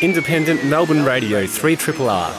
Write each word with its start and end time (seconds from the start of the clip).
Independent 0.00 0.64
Melbourne 0.64 1.04
Radio 1.04 1.44
3 1.44 1.74
Triple 1.74 2.08
R. 2.08 2.32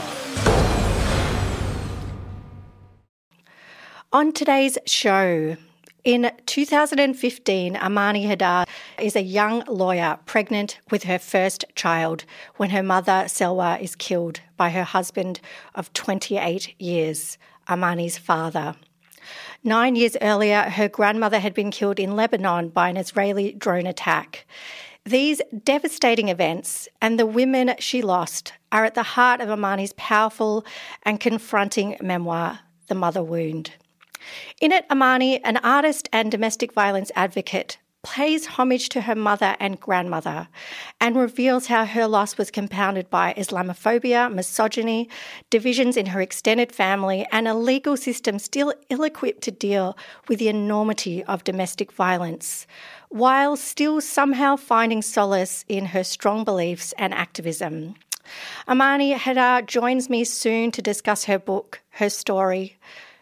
On 4.13 4.31
today's 4.31 4.77
show, 4.85 5.57
in 6.05 6.31
2015, 6.45 7.75
Amani 7.75 8.25
Haydar 8.25 8.65
is 8.97 9.17
a 9.17 9.21
young 9.21 9.65
lawyer 9.67 10.19
pregnant 10.25 10.79
with 10.89 11.03
her 11.03 11.19
first 11.19 11.65
child 11.75 12.23
when 12.55 12.69
her 12.69 12.81
mother, 12.81 13.25
Selwa, 13.25 13.77
is 13.81 13.93
killed 13.93 14.39
by 14.55 14.69
her 14.69 14.85
husband 14.85 15.41
of 15.75 15.91
28 15.91 16.79
years, 16.79 17.37
Amani's 17.67 18.17
father. 18.17 18.75
Nine 19.65 19.97
years 19.97 20.15
earlier, 20.21 20.61
her 20.61 20.87
grandmother 20.87 21.39
had 21.39 21.53
been 21.53 21.71
killed 21.71 21.99
in 21.99 22.15
Lebanon 22.15 22.69
by 22.69 22.87
an 22.87 22.95
Israeli 22.95 23.51
drone 23.51 23.85
attack. 23.85 24.45
These 25.09 25.41
devastating 25.63 26.29
events 26.29 26.87
and 27.01 27.17
the 27.17 27.25
women 27.25 27.73
she 27.79 28.03
lost 28.03 28.53
are 28.71 28.85
at 28.85 28.93
the 28.93 29.01
heart 29.01 29.41
of 29.41 29.49
Amani's 29.49 29.93
powerful 29.93 30.63
and 31.01 31.19
confronting 31.19 31.97
memoir, 31.99 32.59
The 32.89 32.93
Mother 32.93 33.23
Wound. 33.23 33.71
In 34.61 34.71
it, 34.71 34.85
Amani, 34.91 35.43
an 35.43 35.57
artist 35.63 36.09
and 36.13 36.31
domestic 36.31 36.73
violence 36.73 37.11
advocate, 37.15 37.79
pays 38.03 38.45
homage 38.45 38.89
to 38.89 39.01
her 39.01 39.15
mother 39.15 39.55
and 39.59 39.79
grandmother 39.79 40.47
and 41.01 41.15
reveals 41.15 41.67
how 41.67 41.85
her 41.85 42.07
loss 42.07 42.37
was 42.37 42.51
compounded 42.51 43.09
by 43.09 43.33
Islamophobia, 43.37 44.33
misogyny, 44.33 45.09
divisions 45.49 45.97
in 45.97 46.07
her 46.07 46.21
extended 46.21 46.71
family, 46.71 47.25
and 47.31 47.47
a 47.47 47.53
legal 47.53 47.97
system 47.97 48.39
still 48.39 48.73
ill 48.89 49.03
equipped 49.03 49.41
to 49.41 49.51
deal 49.51 49.97
with 50.27 50.39
the 50.39 50.47
enormity 50.47 51.23
of 51.25 51.43
domestic 51.43 51.91
violence 51.91 52.65
while 53.09 53.57
still 53.57 53.99
somehow 53.99 54.55
finding 54.55 55.01
solace 55.01 55.65
in 55.67 55.85
her 55.85 56.03
strong 56.03 56.43
beliefs 56.43 56.93
and 56.97 57.13
activism. 57.13 57.95
Amani 58.67 59.15
Haydar 59.15 59.65
joins 59.65 60.09
me 60.09 60.23
soon 60.23 60.71
to 60.71 60.81
discuss 60.81 61.25
her 61.25 61.39
book, 61.39 61.81
her 61.91 62.09
story, 62.09 62.77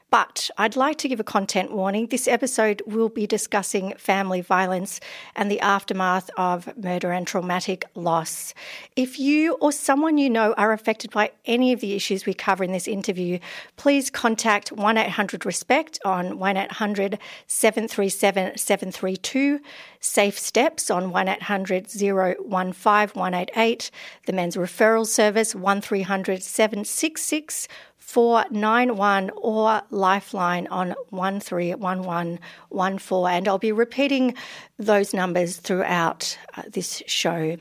but 0.10 0.50
I'd 0.58 0.76
like 0.76 0.98
to 1.00 1.10
give 1.10 1.20
a 1.20 1.24
content 1.24 1.72
warning. 1.72 2.08
This 2.08 2.28
episode 2.28 2.82
will 2.86 3.10
be 3.10 3.28
discussing 3.28 3.94
family 3.98 4.40
violence 4.40 5.02
and 5.36 5.52
the 5.52 5.60
aftermath 5.60 6.30
of 6.38 6.76
murder 6.78 7.12
and 7.12 7.28
traumatic 7.28 7.84
loss. 7.94 8.54
If 8.96 9.20
you 9.20 9.54
or 9.56 9.72
someone 9.72 10.18
you 10.18 10.30
know 10.30 10.54
are 10.54 10.72
affected 10.72 11.12
by 11.12 11.32
any 11.46 11.74
of 11.74 11.82
the 11.82 11.94
issues 11.94 12.26
we 12.26 12.34
cover 12.34 12.64
in 12.64 12.72
this 12.72 12.88
interview, 12.88 13.40
please 13.76 14.10
contact 14.10 14.72
1 14.72 14.98
800 14.98 15.46
RESPECT 15.46 16.00
on 16.06 16.40
1 16.40 16.58
800 16.58 17.20
737 17.48 18.58
732, 18.58 19.60
Safe 20.00 20.40
Steps 20.40 20.90
on 20.90 21.12
1 21.12 21.28
800 21.28 21.90
015 21.90 22.42
188, 22.44 23.92
the 24.26 24.34
Men's 24.34 24.56
Referral 24.56 25.06
Service 25.06 25.54
1300 25.54 26.42
766 26.42 27.68
491 28.08 29.30
or 29.36 29.82
Lifeline 29.92 30.66
on 30.68 30.96
131114. 31.10 33.28
And 33.28 33.48
I'll 33.50 33.58
be 33.58 33.74
repeating 33.74 34.34
those 34.78 35.14
numbers 35.14 35.58
throughout 35.58 36.38
uh, 36.56 36.62
this 36.72 37.04
show. 37.06 37.58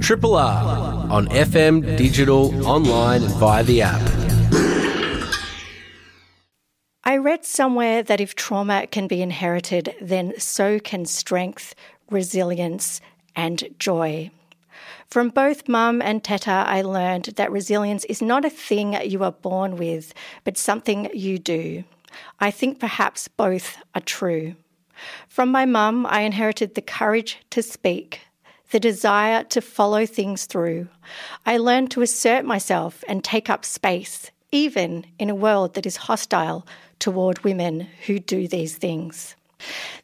Triple 0.00 0.34
R 0.34 1.06
on 1.08 1.28
FM, 1.28 1.96
digital, 1.96 2.66
online, 2.66 3.22
and 3.22 3.32
via 3.34 3.62
the 3.62 3.82
app. 3.82 4.02
I 7.04 7.16
read 7.16 7.44
somewhere 7.44 8.02
that 8.02 8.20
if 8.20 8.34
trauma 8.34 8.88
can 8.88 9.06
be 9.06 9.22
inherited, 9.22 9.94
then 10.00 10.34
so 10.36 10.80
can 10.80 11.06
strength, 11.06 11.76
resilience, 12.10 13.00
and 13.36 13.68
joy. 13.78 14.32
From 15.08 15.28
both 15.28 15.68
mum 15.68 16.00
and 16.00 16.22
Teta, 16.22 16.64
I 16.66 16.82
learned 16.82 17.24
that 17.36 17.50
resilience 17.50 18.04
is 18.04 18.22
not 18.22 18.44
a 18.44 18.50
thing 18.50 18.96
you 19.04 19.24
are 19.24 19.32
born 19.32 19.76
with, 19.76 20.14
but 20.44 20.56
something 20.56 21.10
you 21.12 21.38
do. 21.38 21.84
I 22.38 22.50
think 22.50 22.78
perhaps 22.78 23.28
both 23.28 23.76
are 23.94 24.00
true. 24.00 24.54
From 25.28 25.50
my 25.50 25.64
mum, 25.64 26.06
I 26.06 26.22
inherited 26.22 26.74
the 26.74 26.82
courage 26.82 27.38
to 27.50 27.62
speak, 27.62 28.20
the 28.70 28.80
desire 28.80 29.44
to 29.44 29.60
follow 29.60 30.06
things 30.06 30.46
through. 30.46 30.88
I 31.46 31.56
learned 31.56 31.90
to 31.92 32.02
assert 32.02 32.44
myself 32.44 33.02
and 33.08 33.24
take 33.24 33.50
up 33.50 33.64
space, 33.64 34.30
even 34.52 35.06
in 35.18 35.30
a 35.30 35.34
world 35.34 35.74
that 35.74 35.86
is 35.86 35.96
hostile 35.96 36.66
toward 36.98 37.44
women 37.44 37.88
who 38.06 38.18
do 38.18 38.46
these 38.46 38.76
things. 38.76 39.34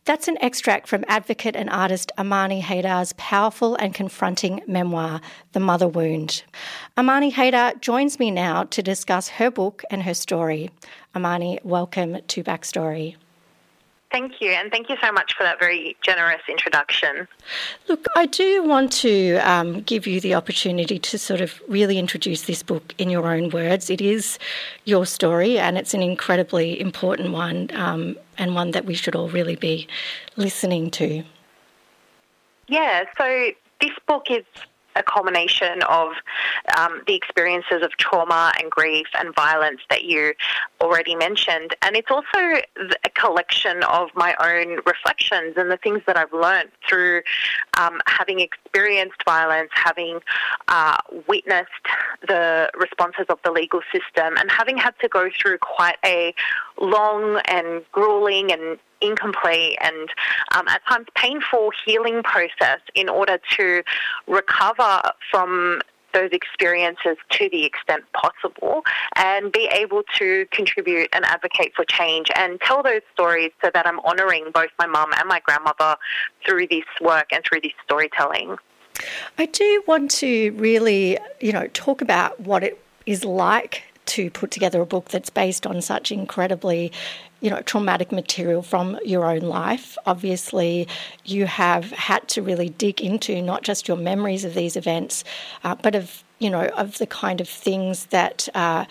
That's 0.05 0.29
an 0.29 0.39
extract 0.41 0.89
from 0.89 1.05
advocate 1.09 1.57
and 1.57 1.69
artist 1.71 2.13
Amani 2.19 2.63
Haydar's 2.63 3.13
powerful 3.15 3.75
and 3.77 3.95
confronting 3.95 4.63
memoir, 4.67 5.21
The 5.53 5.61
Mother 5.61 5.89
Wound. 5.89 6.45
Amani 6.97 7.33
Haydar 7.33 7.81
joins 7.81 8.19
me 8.19 8.31
now 8.31 8.65
to 8.65 8.83
discuss 8.83 9.29
her 9.29 9.51
book 9.51 9.83
and 9.91 10.03
her 10.05 10.15
story. 10.15 10.71
Amani, 11.15 11.59
welcome 11.63 12.19
to 12.29 12.45
Backstory. 12.45 13.17
Thank 14.13 14.41
you, 14.41 14.51
and 14.51 14.71
thank 14.71 14.89
you 14.89 14.97
so 15.03 15.11
much 15.11 15.35
for 15.37 15.43
that 15.43 15.59
very 15.59 15.97
generous 16.01 16.41
introduction. 16.49 17.27
Look, 17.89 18.07
I 18.15 18.27
do 18.27 18.63
want 18.63 18.93
to 18.93 19.37
um, 19.39 19.81
give 19.81 20.07
you 20.07 20.21
the 20.21 20.35
opportunity 20.35 20.99
to 20.99 21.19
sort 21.19 21.41
of 21.41 21.61
really 21.69 21.99
introduce 21.99 22.43
this 22.43 22.63
book 22.63 22.95
in 22.99 23.11
your 23.11 23.27
own 23.27 23.51
words. 23.51 23.91
It 23.91 24.01
is 24.01 24.39
your 24.85 25.07
story, 25.07 25.59
and 25.59 25.77
it's 25.77 25.93
an 25.93 26.03
incredibly 26.03 26.81
important 26.81 27.33
one, 27.33 27.69
um, 27.75 28.17
and 28.39 28.55
one 28.55 28.71
that 28.71 28.85
we 28.85 28.95
should 28.95 29.17
all 29.17 29.29
really 29.29 29.57
be 29.57 29.89
listening 30.37 30.91
to. 30.93 31.25
Yeah, 32.69 33.05
so 33.19 33.51
this 33.81 33.93
book 34.07 34.31
is 34.31 34.45
a 34.97 35.03
culmination 35.03 35.83
of 35.83 36.13
um, 36.77 37.03
the 37.07 37.15
experiences 37.15 37.83
of 37.83 37.91
trauma 37.93 38.53
and 38.59 38.71
grief 38.71 39.07
and 39.19 39.35
violence 39.35 39.81
that 39.91 40.05
you 40.05 40.35
already 40.81 41.15
mentioned. 41.15 41.75
And 41.83 41.97
it's 41.97 42.11
also 42.11 42.61
a 43.05 43.11
collection 43.15 43.83
of 43.85 44.11
my 44.15 44.35
own 44.41 44.79
reflections 44.87 45.55
and 45.57 45.71
the 45.71 45.77
things 45.77 46.03
that 46.07 46.17
I've 46.17 46.33
learned 46.33 46.71
through 46.89 47.23
um, 47.79 48.01
having 48.07 48.41
experienced 48.41 49.23
violence, 49.25 49.71
having 49.75 50.21
uh, 50.69 50.99
witnessed 51.29 51.71
the 52.27 52.71
responses 52.77 53.27
of 53.29 53.39
the 53.45 53.51
legal 53.51 53.81
system, 53.93 54.37
and 54.37 54.51
having 54.51 54.77
had 54.77 54.95
to 55.01 55.09
go 55.09 55.29
through 55.41 55.59
quite 55.59 55.97
a 56.05 56.35
long 56.81 57.41
and 57.47 57.85
grueling 57.93 58.53
and 58.53 58.79
incomplete 59.01 59.79
and 59.81 60.09
um, 60.55 60.67
at 60.69 60.81
times 60.89 61.07
painful 61.15 61.71
healing 61.85 62.23
process 62.23 62.81
in 62.95 63.09
order 63.09 63.39
to 63.57 63.83
recover 64.27 65.03
from 65.31 65.81
those 66.17 66.31
experiences 66.33 67.17
to 67.29 67.49
the 67.51 67.65
extent 67.65 68.03
possible 68.13 68.83
and 69.17 69.53
be 69.53 69.69
able 69.71 70.03
to 70.15 70.47
contribute 70.51 71.09
and 71.13 71.25
advocate 71.27 71.73
for 71.77 71.85
change 71.85 72.29
and 72.37 72.59
tell 72.63 72.83
those 72.83 73.03
stories 73.13 73.51
so 73.63 73.71
that 73.75 73.87
I'm 73.87 74.01
honouring 74.01 74.47
both 74.55 74.71
my 74.79 74.87
mum 74.87 75.11
and 75.15 75.29
my 75.29 75.41
grandmother 75.41 75.97
through 76.47 76.69
this 76.69 76.85
work 77.03 77.27
and 77.33 77.45
through 77.45 77.61
this 77.61 77.73
storytelling. 77.85 78.57
I 79.37 79.45
do 79.45 79.83
want 79.87 80.11
to 80.13 80.53
really, 80.53 81.19
you 81.41 81.53
know, 81.53 81.67
talk 81.69 82.01
about 82.01 82.41
what 82.41 82.65
it 82.65 82.83
is 83.05 83.25
like 83.25 83.83
to 84.07 84.31
put 84.31 84.51
together 84.51 84.81
a 84.81 84.87
book 84.87 85.09
that's 85.09 85.31
based 85.31 85.67
on 85.67 85.81
such 85.83 86.11
incredibly 86.11 86.93
you 87.41 87.51
know 87.51 87.61
traumatic 87.63 88.13
material 88.13 88.63
from 88.63 88.99
your 89.05 89.27
own 89.27 89.43
life. 89.43 89.97
Obviously 90.07 90.89
you 91.25 91.47
have 91.47 91.91
had 91.93 92.27
to 92.29 92.43
really 92.43 92.71
dig 92.71 93.01
into 93.01 93.43
not 93.43 93.63
just 93.63 93.89
your 93.89 93.97
memories 93.97 94.45
of 94.45 94.55
these 94.55 94.77
events 94.77 95.23
uh, 95.65 95.75
but 95.75 95.95
of 95.95 96.25
you 96.39 96.51
know 96.51 96.67
of 96.77 96.99
the 96.99 97.07
kind 97.07 97.41
of 97.41 97.49
things 97.49 98.07
that 98.07 98.49
uh, 98.55 98.85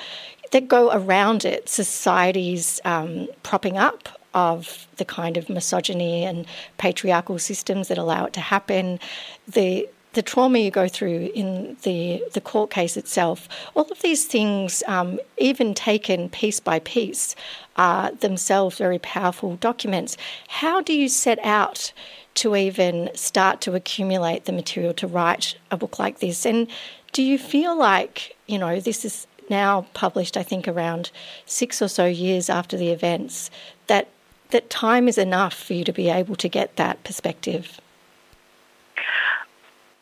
that 0.52 0.68
go 0.68 0.92
around 0.92 1.44
it. 1.46 1.68
Society's 1.70 2.80
um, 2.86 3.28
propping 3.44 3.78
up 3.78 4.10
of 4.34 4.88
the 4.98 5.06
kind 5.06 5.38
of 5.38 5.50
misogyny 5.50 6.26
and 6.26 6.46
patriarchal 6.78 7.40
systems 7.40 7.88
that 7.88 7.98
allow 7.98 8.26
it 8.26 8.34
to 8.34 8.42
happen. 8.42 9.00
The 9.48 9.90
the 10.16 10.22
trauma 10.22 10.60
you 10.60 10.72
go 10.72 10.88
through 10.88 11.30
in 11.34 11.78
the, 11.84 12.24
the 12.34 12.42
court 12.42 12.72
case 12.72 12.98
itself, 12.98 13.48
all 13.76 13.88
of 13.92 14.02
these 14.02 14.26
things, 14.26 14.84
um, 14.88 15.20
even 15.38 15.74
taken 15.74 16.30
piece 16.30 16.60
by 16.60 16.80
piece, 16.80 17.36
are 17.78 18.12
themselves 18.12 18.78
very 18.78 19.00
powerful 19.00 19.56
documents. 19.58 20.18
How 20.48 20.82
do 20.82 20.94
you 20.94 21.08
set 21.08 21.40
out 21.44 21.94
to 22.36 22.56
even 22.56 23.10
start 23.16 23.62
to 23.62 23.74
accumulate 23.76 24.46
the 24.46 24.52
material 24.52 24.94
to 24.94 25.08
write 25.08 25.56
a 25.72 25.78
book 25.78 25.98
like 25.98 26.20
this. 26.20 26.46
And 26.46 26.68
do 27.14 27.24
you 27.24 27.40
feel 27.40 27.76
like, 27.78 28.36
you 28.46 28.60
know, 28.60 28.80
this 28.80 29.06
is 29.06 29.26
now 29.50 29.88
published, 29.94 30.36
I 30.36 30.44
think, 30.44 30.68
around 30.68 31.12
six 31.46 31.82
or 31.82 31.88
so 31.88 32.06
years 32.06 32.50
after 32.50 32.78
the 32.78 32.90
events, 32.90 33.50
that 33.88 34.10
that 34.52 34.70
time 34.70 35.08
is 35.08 35.18
enough 35.18 35.54
for 35.54 35.74
you 35.74 35.84
to 35.86 35.94
be 35.94 36.10
able 36.10 36.36
to 36.36 36.50
get 36.50 36.76
that 36.76 37.04
perspective? 37.04 37.80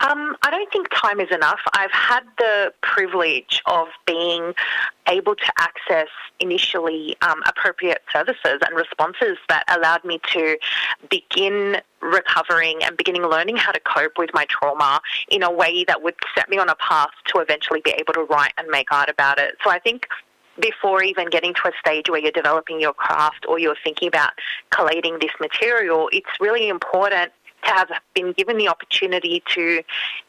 Um, 0.04 0.36
I 0.42 0.52
don't 0.52 0.70
think 0.72 0.90
time 0.90 1.22
is 1.22 1.32
enough. 1.32 1.62
I've 1.74 1.92
had 1.92 2.24
the 2.38 2.74
privilege 2.82 3.62
of 3.68 3.88
being 4.06 4.54
able 5.08 5.34
to 5.36 5.54
access 5.58 6.10
initially 6.42 7.16
um, 7.22 7.42
appropriate 7.48 8.02
services 8.12 8.60
and 8.66 8.76
responses 8.76 9.38
that 9.48 9.64
allowed 9.70 10.04
me 10.04 10.20
to 10.34 10.58
begin 11.10 11.78
recovering 12.02 12.84
and 12.84 12.98
beginning 12.98 13.24
learning 13.24 13.56
how 13.56 13.72
to 13.72 13.80
cope 13.80 14.18
with 14.18 14.30
my 14.34 14.46
trauma 14.50 15.00
in 15.30 15.42
a 15.42 15.52
way 15.52 15.86
that 15.86 16.04
would 16.04 16.16
set 16.36 16.50
me 16.50 16.58
on 16.58 16.68
a 16.68 16.76
path 16.76 17.12
to 17.28 17.40
eventually 17.40 17.80
be 17.80 17.92
able 17.92 18.14
to 18.14 18.24
write 18.24 18.52
and 18.58 18.68
make 18.68 18.92
art 18.92 19.10
about 19.10 19.40
it. 19.40 19.56
So 19.64 19.70
I 19.70 19.80
think 19.80 20.08
before 20.60 21.02
even 21.02 21.30
getting 21.30 21.54
to 21.54 21.70
a 21.70 21.72
stage 21.80 22.10
where 22.10 22.20
you're 22.20 22.32
developing 22.32 22.82
your 22.82 22.94
craft 22.94 23.46
or 23.48 23.58
you're 23.58 23.78
thinking 23.84 24.10
about 24.10 24.32
collating 24.70 25.18
this 25.20 25.32
material, 25.40 26.10
it's 26.12 26.30
really 26.42 26.68
important 26.68 27.32
to 27.66 27.72
have 27.72 27.90
been 28.14 28.34
given 28.34 28.58
the 28.58 28.68
opportunity 28.68 29.44
to 29.54 29.84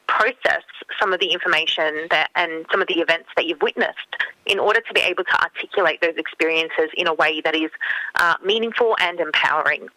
process 0.06 0.62
some 1.00 1.12
of 1.12 1.20
the 1.20 1.32
information 1.32 2.06
that 2.10 2.30
and 2.36 2.66
some 2.70 2.80
of 2.80 2.88
the 2.88 3.00
events 3.00 3.28
that 3.36 3.46
you've 3.46 3.62
witnessed 3.62 4.16
in 4.46 4.58
order 4.58 4.80
to 4.80 4.94
be 4.94 5.00
able 5.00 5.24
to 5.24 5.42
articulate 5.42 6.00
those 6.00 6.16
experiences 6.16 6.90
in 6.94 7.06
a 7.06 7.14
way 7.14 7.40
that 7.40 7.54
is 7.54 7.70
uh, 8.16 8.34
meaningful 8.44 8.96
and 9.00 9.20
empowering. 9.20 9.88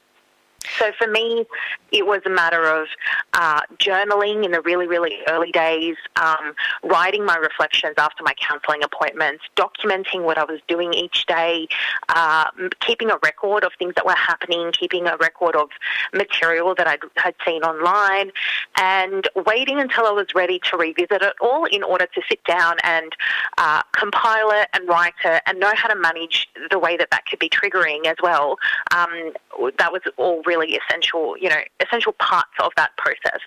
So 0.79 0.91
for 0.97 1.07
me, 1.07 1.45
it 1.91 2.05
was 2.05 2.21
a 2.25 2.29
matter 2.29 2.63
of 2.65 2.87
uh, 3.33 3.61
journaling 3.77 4.43
in 4.43 4.51
the 4.51 4.61
really, 4.61 4.87
really 4.87 5.17
early 5.27 5.51
days, 5.51 5.95
um, 6.15 6.53
writing 6.83 7.25
my 7.25 7.37
reflections 7.37 7.95
after 7.97 8.23
my 8.23 8.33
counselling 8.33 8.83
appointments, 8.83 9.43
documenting 9.55 10.23
what 10.23 10.37
I 10.37 10.43
was 10.43 10.59
doing 10.67 10.93
each 10.93 11.25
day, 11.25 11.67
uh, 12.09 12.49
keeping 12.79 13.09
a 13.11 13.17
record 13.23 13.63
of 13.63 13.71
things 13.77 13.93
that 13.95 14.05
were 14.05 14.15
happening, 14.15 14.71
keeping 14.71 15.07
a 15.07 15.17
record 15.17 15.55
of 15.55 15.69
material 16.13 16.75
that 16.75 16.87
I 16.87 16.97
had 17.15 17.35
seen 17.45 17.63
online, 17.63 18.31
and 18.77 19.27
waiting 19.45 19.79
until 19.79 20.05
I 20.05 20.11
was 20.11 20.27
ready 20.35 20.59
to 20.71 20.77
revisit 20.77 21.21
it 21.21 21.33
all 21.41 21.65
in 21.65 21.83
order 21.83 22.07
to 22.13 22.21
sit 22.27 22.43
down 22.43 22.77
and 22.83 23.13
uh, 23.57 23.81
compile 23.93 24.51
it 24.51 24.67
and 24.73 24.87
write 24.87 25.13
it 25.23 25.41
and 25.45 25.59
know 25.59 25.71
how 25.75 25.87
to 25.87 25.95
manage 25.95 26.49
the 26.71 26.79
way 26.79 26.97
that 26.97 27.11
that 27.11 27.25
could 27.25 27.39
be 27.39 27.49
triggering 27.49 28.05
as 28.07 28.17
well. 28.21 28.57
Um, 28.93 29.33
that 29.77 29.91
was 29.91 30.01
all 30.17 30.41
really 30.45 30.56
essential, 30.63 31.37
you 31.37 31.49
know, 31.49 31.61
essential 31.79 32.13
parts 32.13 32.51
of 32.59 32.71
that 32.77 32.95
process. 32.97 33.41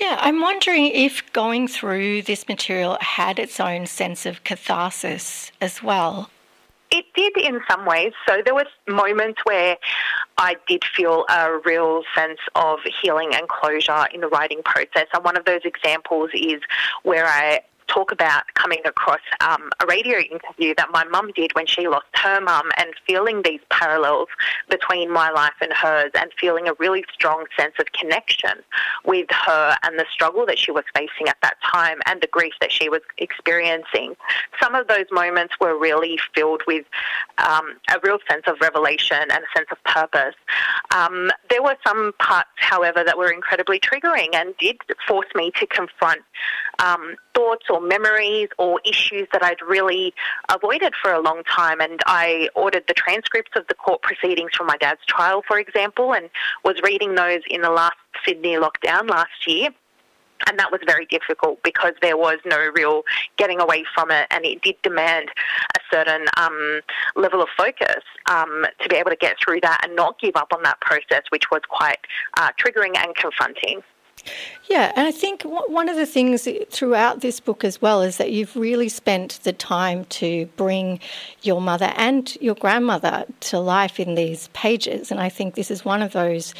Yeah, 0.00 0.16
I'm 0.20 0.40
wondering 0.40 0.86
if 0.86 1.32
going 1.32 1.68
through 1.68 2.22
this 2.22 2.48
material 2.48 2.96
had 3.00 3.38
its 3.38 3.58
own 3.58 3.86
sense 3.86 4.26
of 4.26 4.44
catharsis 4.44 5.50
as 5.60 5.82
well. 5.82 6.30
It 6.90 7.04
did 7.14 7.36
in 7.36 7.60
some 7.68 7.84
ways. 7.84 8.12
So 8.26 8.40
there 8.42 8.54
were 8.54 8.64
moments 8.86 9.40
where 9.44 9.76
I 10.38 10.56
did 10.66 10.84
feel 10.96 11.26
a 11.28 11.58
real 11.64 12.02
sense 12.14 12.38
of 12.54 12.78
healing 13.02 13.34
and 13.34 13.46
closure 13.48 14.06
in 14.14 14.20
the 14.20 14.28
writing 14.28 14.62
process. 14.64 15.06
And 15.12 15.22
one 15.24 15.36
of 15.36 15.44
those 15.44 15.60
examples 15.64 16.30
is 16.32 16.62
where 17.02 17.26
I 17.26 17.60
talk 17.88 18.12
about 18.12 18.42
coming 18.54 18.80
across 18.84 19.20
um, 19.40 19.70
a 19.80 19.86
radio 19.86 20.18
interview 20.18 20.74
that 20.76 20.88
my 20.92 21.04
mum 21.04 21.32
did 21.34 21.54
when 21.54 21.66
she 21.66 21.88
lost 21.88 22.06
her 22.14 22.40
mum 22.40 22.70
and 22.76 22.90
feeling 23.06 23.42
these 23.42 23.60
parallels 23.70 24.28
between 24.68 25.10
my 25.10 25.30
life 25.30 25.54
and 25.60 25.72
hers 25.72 26.10
and 26.14 26.30
feeling 26.38 26.68
a 26.68 26.74
really 26.74 27.04
strong 27.12 27.44
sense 27.58 27.74
of 27.80 27.86
connection 27.92 28.62
with 29.04 29.26
her 29.30 29.76
and 29.82 29.98
the 29.98 30.04
struggle 30.12 30.46
that 30.46 30.58
she 30.58 30.70
was 30.70 30.84
facing 30.94 31.28
at 31.28 31.36
that 31.42 31.56
time 31.62 31.98
and 32.06 32.20
the 32.20 32.26
grief 32.28 32.52
that 32.60 32.70
she 32.70 32.88
was 32.88 33.00
experiencing. 33.16 34.14
Some 34.60 34.74
of 34.74 34.86
those 34.88 35.06
moments 35.10 35.54
were 35.60 35.76
really 35.78 36.18
filled 36.34 36.62
with 36.66 36.84
um, 37.38 37.76
a 37.90 37.98
real 38.02 38.18
sense 38.30 38.44
of 38.46 38.60
revelation 38.60 39.18
and 39.18 39.44
a 39.44 39.56
sense 39.56 39.68
of 39.70 39.82
purpose. 39.84 40.34
Um, 40.94 41.30
there 41.50 41.62
were 41.62 41.76
some 41.86 42.12
parts, 42.18 42.48
however, 42.56 43.02
that 43.04 43.16
were 43.16 43.30
incredibly 43.30 43.80
triggering 43.80 44.34
and 44.34 44.56
did 44.58 44.76
force 45.06 45.28
me 45.34 45.50
to 45.58 45.66
confront 45.66 46.20
um, 46.78 47.16
thoughts 47.34 47.66
or 47.70 47.80
memories 47.80 48.48
or 48.58 48.80
issues 48.84 49.28
that 49.32 49.42
I'd 49.42 49.62
really 49.62 50.14
avoided 50.48 50.94
for 51.00 51.12
a 51.12 51.20
long 51.20 51.42
time. 51.44 51.80
And 51.80 52.00
I 52.06 52.48
ordered 52.54 52.84
the 52.86 52.94
transcripts 52.94 53.52
of 53.56 53.66
the 53.68 53.74
court 53.74 54.02
proceedings 54.02 54.50
from 54.56 54.66
my 54.66 54.76
dad's 54.76 55.04
trial, 55.06 55.42
for 55.46 55.58
example, 55.58 56.14
and 56.14 56.30
was 56.64 56.76
reading 56.82 57.14
those 57.14 57.40
in 57.48 57.62
the 57.62 57.70
last 57.70 57.96
Sydney 58.24 58.56
lockdown 58.56 59.08
last 59.08 59.46
year. 59.46 59.70
And 60.46 60.56
that 60.58 60.70
was 60.70 60.80
very 60.86 61.04
difficult 61.06 61.60
because 61.64 61.94
there 62.00 62.16
was 62.16 62.38
no 62.46 62.70
real 62.72 63.02
getting 63.36 63.60
away 63.60 63.84
from 63.92 64.12
it, 64.12 64.28
and 64.30 64.44
it 64.44 64.62
did 64.62 64.80
demand 64.82 65.30
a 65.76 65.80
certain 65.92 66.26
um, 66.36 66.80
level 67.16 67.42
of 67.42 67.48
focus 67.56 68.04
um, 68.26 68.64
to 68.80 68.88
be 68.88 68.96
able 68.96 69.10
to 69.10 69.16
get 69.16 69.36
through 69.42 69.60
that 69.62 69.80
and 69.82 69.96
not 69.96 70.18
give 70.20 70.36
up 70.36 70.52
on 70.54 70.62
that 70.62 70.80
process, 70.80 71.24
which 71.30 71.50
was 71.50 71.62
quite 71.68 71.98
uh, 72.36 72.50
triggering 72.56 72.96
and 72.96 73.16
confronting. 73.16 73.82
Yeah, 74.68 74.92
and 74.94 75.06
I 75.06 75.12
think 75.12 75.42
one 75.44 75.88
of 75.88 75.96
the 75.96 76.04
things 76.04 76.46
throughout 76.68 77.22
this 77.22 77.40
book 77.40 77.64
as 77.64 77.80
well 77.80 78.02
is 78.02 78.18
that 78.18 78.32
you've 78.32 78.54
really 78.54 78.90
spent 78.90 79.40
the 79.42 79.52
time 79.52 80.04
to 80.06 80.44
bring 80.56 81.00
your 81.42 81.62
mother 81.62 81.90
and 81.96 82.36
your 82.42 82.54
grandmother 82.54 83.24
to 83.40 83.58
life 83.58 83.98
in 83.98 84.14
these 84.14 84.48
pages. 84.48 85.10
And 85.10 85.20
I 85.20 85.30
think 85.30 85.54
this 85.54 85.70
is 85.70 85.86
one 85.86 86.02
of 86.02 86.12
those 86.12 86.52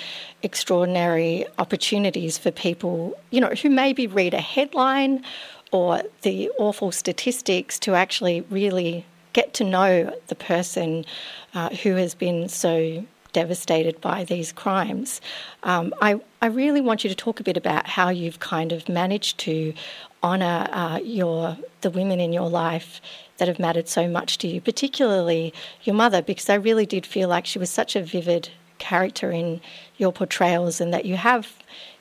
extraordinary 0.42 1.44
opportunities 1.58 2.38
for 2.38 2.50
people, 2.50 3.14
you 3.30 3.42
know, 3.42 3.50
who 3.50 3.68
maybe 3.68 4.06
read 4.06 4.32
a 4.32 4.40
headline 4.40 5.22
or 5.70 6.02
the 6.22 6.50
awful 6.58 6.92
statistics 6.92 7.78
to 7.80 7.94
actually 7.94 8.40
really 8.48 9.04
get 9.34 9.52
to 9.54 9.64
know 9.64 10.16
the 10.28 10.34
person 10.34 11.04
uh, 11.52 11.68
who 11.68 11.94
has 11.96 12.14
been 12.14 12.48
so 12.48 13.04
devastated 13.32 14.00
by 14.00 14.24
these 14.24 14.52
crimes. 14.52 15.20
Um, 15.62 15.94
I, 16.00 16.20
I 16.40 16.46
really 16.46 16.80
want 16.80 17.04
you 17.04 17.10
to 17.10 17.16
talk 17.16 17.40
a 17.40 17.44
bit 17.44 17.56
about 17.56 17.86
how 17.86 18.08
you've 18.08 18.40
kind 18.40 18.72
of 18.72 18.88
managed 18.88 19.38
to 19.38 19.74
honour 20.22 20.68
uh, 20.72 21.00
your 21.02 21.56
the 21.80 21.90
women 21.90 22.20
in 22.20 22.32
your 22.32 22.48
life 22.48 23.00
that 23.36 23.48
have 23.48 23.58
mattered 23.58 23.88
so 23.88 24.08
much 24.08 24.38
to 24.38 24.48
you, 24.48 24.60
particularly 24.60 25.54
your 25.84 25.94
mother, 25.94 26.22
because 26.22 26.50
I 26.50 26.54
really 26.54 26.86
did 26.86 27.06
feel 27.06 27.28
like 27.28 27.46
she 27.46 27.58
was 27.58 27.70
such 27.70 27.94
a 27.94 28.02
vivid 28.02 28.50
character 28.78 29.30
in 29.30 29.60
your 29.96 30.12
portrayals, 30.12 30.80
and 30.80 30.92
that 30.92 31.04
you 31.04 31.16
have 31.16 31.56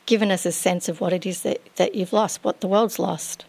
given 0.05 0.31
us 0.31 0.45
a 0.45 0.51
sense 0.51 0.89
of 0.89 1.01
what 1.01 1.13
it 1.13 1.25
is 1.25 1.41
that, 1.41 1.59
that 1.75 1.93
you've 1.93 2.13
lost, 2.13 2.43
what 2.43 2.61
the 2.61 2.67
world's 2.67 2.97
lost. 2.97 3.45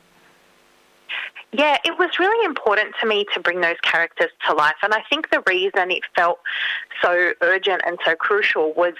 Yeah, 1.53 1.79
it 1.85 1.99
was 1.99 2.19
really 2.19 2.45
important 2.45 2.95
to 3.01 3.07
me 3.07 3.25
to 3.33 3.41
bring 3.41 3.63
those 3.63 3.81
characters 3.83 4.31
to 4.47 4.55
life. 4.55 4.77
And 4.83 4.93
I 4.93 5.03
think 5.09 5.31
the 5.31 5.43
reason 5.47 5.91
it 5.91 6.03
felt 6.15 6.41
so 7.01 7.33
urgent 7.41 7.83
and 7.87 7.99
so 8.05 8.15
crucial 8.15 8.75
was 8.75 8.95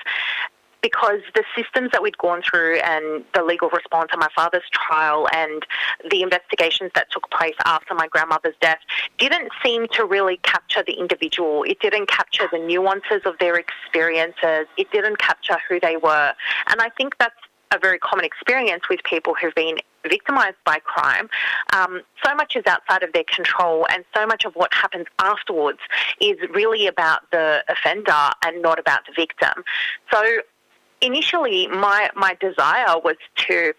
because 0.81 1.21
the 1.35 1.45
systems 1.57 1.91
that 1.93 2.03
we'd 2.03 2.17
gone 2.19 2.41
through 2.41 2.77
and 2.79 3.25
the 3.35 3.43
legal 3.43 3.69
response 3.71 4.11
to 4.13 4.17
my 4.17 4.29
father's 4.35 4.63
trial 4.73 5.29
and 5.33 5.67
the 6.11 6.23
investigations 6.23 6.91
that 6.95 7.11
took 7.11 7.29
place 7.31 7.57
after 7.65 7.95
my 7.95 8.07
grandmother's 8.09 8.55
death 8.61 8.79
didn't 9.19 9.51
seem 9.63 9.87
to 9.89 10.05
really 10.05 10.39
capture 10.43 10.85
the 10.87 10.95
individual. 10.95 11.65
It 11.65 11.81
didn't 11.81 12.09
capture 12.09 12.49
the 12.51 12.59
nuances 12.59 13.23
of 13.27 13.35
their 13.41 13.57
experiences. 13.57 14.67
It 14.77 14.91
didn't 14.93 15.19
capture 15.19 15.59
who 15.69 15.81
they 15.81 15.97
were. 15.97 16.33
And 16.69 16.81
I 16.81 16.89
think 16.91 17.19
that's 17.19 17.35
a 17.73 17.79
very 17.79 17.99
common 17.99 18.25
experience 18.25 18.89
with 18.89 19.03
people 19.05 19.35
who've 19.35 19.55
been 19.55 19.79
victimized 20.09 20.57
by 20.65 20.79
crime. 20.79 21.29
Um, 21.73 22.03
so 22.25 22.35
much 22.35 22.57
is 22.57 22.65
outside 22.67 23.03
of 23.03 23.13
their 23.13 23.25
control, 23.25 23.87
and 23.91 24.05
so 24.15 24.27
much 24.27 24.45
of 24.45 24.55
what 24.55 24.73
happens 24.73 25.07
afterwards 25.19 25.79
is 26.21 26.37
really 26.51 26.87
about 26.87 27.31
the 27.31 27.65
offender 27.69 28.31
and 28.45 28.63
not 28.63 28.79
about 28.79 29.01
the 29.07 29.13
victim. 29.15 29.65
So 30.13 30.23
initially, 31.01 31.67
my, 31.69 32.11
my 32.15 32.37
desire 32.41 32.99
was 32.99 33.17
to 33.49 33.73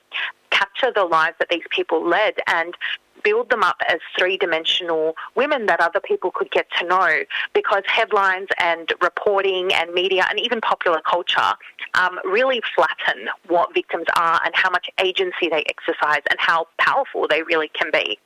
capture 0.49 0.91
the 0.93 1.05
lives 1.05 1.35
that 1.39 1.49
these 1.49 1.63
people 1.69 2.05
led 2.07 2.35
and 2.47 2.75
build 3.23 3.49
them 3.49 3.63
up 3.63 3.77
as 3.87 3.99
three 4.17 4.37
dimensional 4.37 5.15
women 5.35 5.65
that 5.67 5.79
other 5.79 5.99
people 5.99 6.31
could 6.31 6.51
get 6.51 6.67
to 6.79 6.85
know 6.85 7.23
because 7.53 7.83
headlines 7.87 8.47
and 8.59 8.93
reporting 9.01 9.73
and 9.73 9.93
media 9.93 10.25
and 10.29 10.39
even 10.39 10.61
popular 10.61 11.01
culture 11.09 11.53
um, 11.95 12.19
really 12.25 12.61
flatten 12.75 13.27
what 13.47 13.73
victims 13.73 14.05
are 14.17 14.39
and 14.45 14.55
how 14.55 14.69
much 14.69 14.89
agency 15.03 15.49
they 15.49 15.63
exercise 15.67 16.21
and 16.29 16.39
how 16.39 16.67
powerful 16.77 17.27
they 17.27 17.43
really 17.43 17.69
can 17.69 17.91
be. 17.91 18.19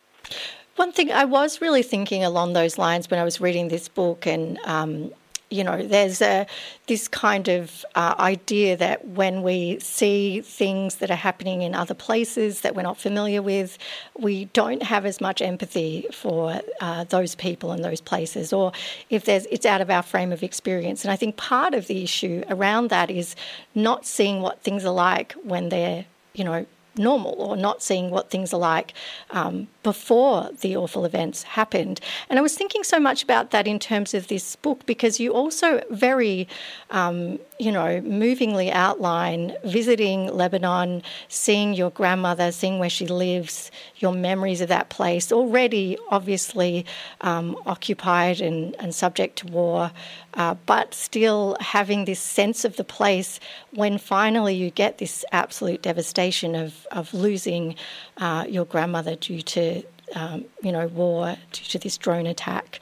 One 0.76 0.92
thing 0.92 1.12
I 1.12 1.26
was 1.26 1.62
really 1.62 1.84
thinking 1.84 2.24
along 2.24 2.54
those 2.54 2.78
lines 2.78 3.10
when 3.10 3.20
I 3.20 3.24
was 3.24 3.40
reading 3.40 3.68
this 3.68 3.88
book 3.88 4.26
and 4.26 4.58
um, 4.66 5.12
you 5.54 5.64
know, 5.64 5.86
there's 5.86 6.20
a 6.22 6.48
this 6.88 7.08
kind 7.08 7.48
of 7.48 7.86
uh, 7.94 8.16
idea 8.18 8.76
that 8.76 9.08
when 9.10 9.44
we 9.44 9.80
see 9.80 10.42
things 10.42 10.96
that 10.96 11.12
are 11.12 11.16
happening 11.16 11.62
in 11.62 11.76
other 11.76 11.94
places 11.94 12.62
that 12.62 12.76
we're 12.76 12.82
not 12.82 12.98
familiar 12.98 13.42
with, 13.42 13.78
we 14.18 14.46
don't 14.46 14.82
have 14.82 15.06
as 15.06 15.22
much 15.22 15.42
empathy 15.42 16.08
for 16.12 16.60
uh, 16.82 17.04
those 17.04 17.36
people 17.36 17.72
and 17.72 17.84
those 17.86 18.02
places, 18.02 18.52
or 18.52 18.72
if 19.12 19.26
there's 19.26 19.46
it's 19.52 19.66
out 19.66 19.80
of 19.80 19.92
our 19.92 20.02
frame 20.02 20.32
of 20.32 20.42
experience. 20.42 21.06
And 21.06 21.12
I 21.12 21.16
think 21.16 21.38
part 21.38 21.76
of 21.76 21.86
the 21.86 22.04
issue 22.04 22.44
around 22.50 22.90
that 22.90 23.12
is 23.12 23.36
not 23.76 24.08
seeing 24.08 24.42
what 24.42 24.62
things 24.62 24.84
are 24.84 24.94
like 24.94 25.34
when 25.44 25.70
they're 25.70 26.06
you 26.34 26.44
know 26.44 26.66
normal 26.98 27.34
or 27.34 27.56
not 27.56 27.82
seeing 27.84 28.10
what 28.10 28.30
things 28.30 28.54
are 28.54 28.60
like 28.60 28.94
um, 29.32 29.68
before 29.84 30.50
the 30.62 30.76
awful 30.76 31.06
events 31.06 31.44
happened. 31.44 32.00
And 32.30 32.40
I 32.40 32.42
was 32.42 32.56
thinking 32.56 32.84
so 32.84 33.00
much 33.00 33.24
about 33.24 33.52
that 33.52 33.68
in 33.68 33.80
terms 33.80 34.14
of 34.14 34.28
this 34.28 34.56
book 34.56 34.86
because 34.86 35.20
you 35.20 35.34
also 35.34 35.84
very, 35.92 36.48
um, 36.90 37.40
you 37.60 37.72
know, 37.72 38.02
movingly 38.02 38.72
outline 38.72 39.56
visiting 39.64 40.28
Lebanon, 40.28 41.04
seeing 41.28 41.74
your 41.74 41.92
grandmother, 41.92 42.52
seeing 42.52 42.80
where 42.80 42.90
she 42.90 43.08
lives, 43.08 43.70
your 43.98 44.14
memories 44.14 44.62
of 44.62 44.70
that 44.70 44.90
place, 44.90 45.32
already 45.32 45.98
obviously 46.10 46.86
um, 47.22 47.58
occupied 47.66 48.42
and, 48.42 48.76
and 48.80 48.96
subject 48.96 49.38
to 49.40 49.48
war, 49.48 49.92
uh, 50.36 50.56
but 50.66 50.94
still 50.94 51.56
having 51.60 52.06
this 52.06 52.20
sense 52.20 52.66
of 52.66 52.76
the 52.78 52.84
place 52.84 53.40
when 53.72 53.98
finally 53.98 54.56
you 54.56 54.72
get 54.72 54.98
this 54.98 55.24
absolute 55.32 55.82
devastation 55.82 56.56
of, 56.56 56.88
of 56.92 57.14
losing 57.14 57.76
uh, 58.18 58.46
your 58.48 58.66
grandmother 58.66 59.16
due 59.16 59.42
to 59.42 59.84
um, 60.16 60.46
you 60.62 60.72
know 60.72 60.88
war, 60.88 61.36
due 61.52 61.66
to 61.66 61.80
this 61.80 61.98
drone 61.98 62.28
attack. 62.28 62.80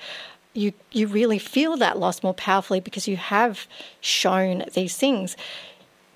You 0.53 0.73
you 0.91 1.07
really 1.07 1.39
feel 1.39 1.77
that 1.77 1.97
loss 1.97 2.23
more 2.23 2.33
powerfully 2.33 2.79
because 2.79 3.07
you 3.07 3.17
have 3.17 3.67
shown 4.01 4.65
these 4.73 4.97
things. 4.97 5.38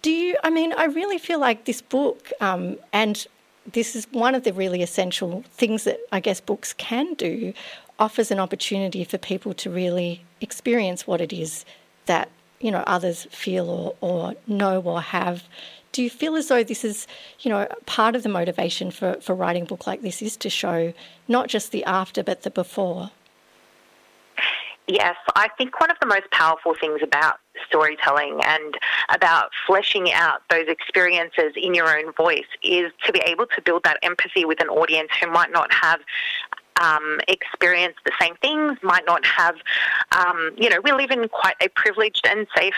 Do 0.02 0.12
you? 0.12 0.38
I 0.44 0.50
mean, 0.50 0.74
I 0.78 0.86
really 0.86 1.18
feel 1.18 1.40
like 1.40 1.66
this 1.66 1.82
book 1.82 2.32
um, 2.42 2.78
and 2.92 3.26
this 3.72 3.96
is 3.96 4.08
one 4.12 4.36
of 4.36 4.44
the 4.44 4.54
really 4.54 4.84
essential 4.84 5.44
things 5.52 5.86
that 5.86 6.00
I 6.12 6.20
guess 6.20 6.40
books 6.40 6.74
can 6.74 7.14
do 7.16 7.54
offers 7.98 8.30
an 8.32 8.40
opportunity 8.40 9.04
for 9.04 9.18
people 9.18 9.54
to 9.56 9.70
really 9.70 10.24
experience 10.42 11.08
what 11.08 11.22
it 11.22 11.34
is 11.34 11.66
that 12.06 12.30
you 12.60 12.72
know 12.72 12.84
others 12.86 13.26
feel 13.32 13.70
or, 13.70 13.96
or 14.02 14.36
know 14.48 14.82
or 14.82 15.02
have. 15.02 15.44
Do 15.96 16.04
you 16.04 16.10
feel 16.10 16.36
as 16.36 16.50
though 16.50 16.62
this 16.62 16.84
is, 16.84 17.08
you 17.40 17.50
know, 17.50 17.70
part 17.86 18.18
of 18.18 18.24
the 18.24 18.28
motivation 18.28 18.92
for, 18.92 19.14
for 19.22 19.34
writing 19.34 19.64
a 19.64 19.66
book 19.66 19.88
like 19.88 20.02
this 20.02 20.22
is 20.22 20.36
to 20.36 20.50
show 20.50 20.92
not 21.30 21.48
just 21.48 21.72
the 21.72 21.86
after 21.86 22.22
but 22.22 22.42
the 22.42 22.50
before? 22.50 23.12
Yes, 24.88 25.16
I 25.38 25.48
think 25.58 25.80
one 25.80 25.90
of 25.90 25.96
the 26.02 26.06
most 26.06 26.30
powerful 26.32 26.76
things 26.78 27.00
about 27.02 27.40
storytelling 27.66 28.42
and 28.44 28.76
about 29.08 29.52
fleshing 29.66 30.12
out 30.12 30.42
those 30.50 30.68
experiences 30.68 31.54
in 31.56 31.74
your 31.74 31.98
own 31.98 32.12
voice 32.12 32.44
is 32.62 32.92
to 33.06 33.14
be 33.14 33.22
able 33.26 33.46
to 33.46 33.62
build 33.62 33.86
that 33.86 33.98
empathy 34.04 34.44
with 34.44 34.60
an 34.60 34.68
audience 34.68 35.12
who 35.22 35.32
might 35.32 35.54
not 35.54 35.74
have 35.74 36.02
um, 36.82 37.20
experience 37.28 37.96
the 38.06 38.12
same 38.20 38.36
things, 38.38 38.78
might 38.84 39.06
not 39.06 39.26
have, 39.26 39.56
um, 40.12 40.52
you 40.58 40.70
know, 40.70 40.82
we 40.84 40.92
live 40.92 41.12
in 41.12 41.28
quite 41.30 41.56
a 41.62 41.70
privileged 41.70 42.26
and 42.28 42.48
safe 42.56 42.76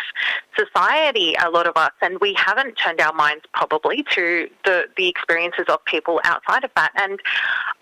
society, 0.58 1.36
a 1.44 1.50
lot 1.50 1.68
of 1.68 1.76
us, 1.78 1.92
and 2.02 2.20
we 2.20 2.34
haven't 2.34 2.74
turned 2.76 3.02
our 3.02 3.14
minds 3.14 3.44
probably 3.54 4.04
to 4.14 4.50
the, 4.66 4.86
the 4.98 5.08
experiences 5.08 5.66
of 5.68 5.84
people 5.86 6.20
outside 6.24 6.64
of 6.64 6.72
that. 6.76 6.92
And 6.96 7.20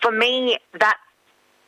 for 0.01 0.11
me, 0.11 0.57
that 0.79 0.97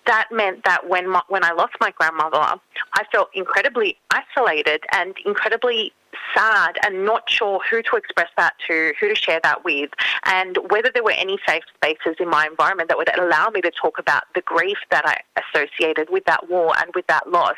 that 0.07 0.29
meant 0.31 0.63
that 0.63 0.89
when 0.89 1.09
my, 1.09 1.21
when 1.29 1.43
I 1.43 1.51
lost 1.51 1.73
my 1.79 1.91
grandmother, 1.91 2.59
I 2.93 3.03
felt 3.11 3.29
incredibly 3.33 3.97
isolated 4.11 4.83
and 4.91 5.15
incredibly 5.25 5.93
sad 6.35 6.77
and 6.83 7.05
not 7.05 7.29
sure 7.29 7.59
who 7.69 7.81
to 7.83 7.95
express 7.95 8.29
that 8.37 8.53
to, 8.67 8.93
who 8.99 9.07
to 9.09 9.15
share 9.15 9.39
that 9.43 9.63
with, 9.63 9.89
and 10.25 10.57
whether 10.69 10.89
there 10.93 11.03
were 11.03 11.11
any 11.11 11.37
safe 11.47 11.63
spaces 11.75 12.15
in 12.19 12.29
my 12.29 12.47
environment 12.47 12.89
that 12.89 12.97
would 12.97 13.15
allow 13.19 13.49
me 13.49 13.61
to 13.61 13.71
talk 13.71 13.99
about 13.99 14.23
the 14.35 14.41
grief 14.41 14.77
that 14.89 15.05
I 15.05 15.17
associated 15.41 16.09
with 16.09 16.25
that 16.25 16.49
war 16.49 16.73
and 16.79 16.91
with 16.95 17.05
that 17.07 17.29
loss 17.29 17.55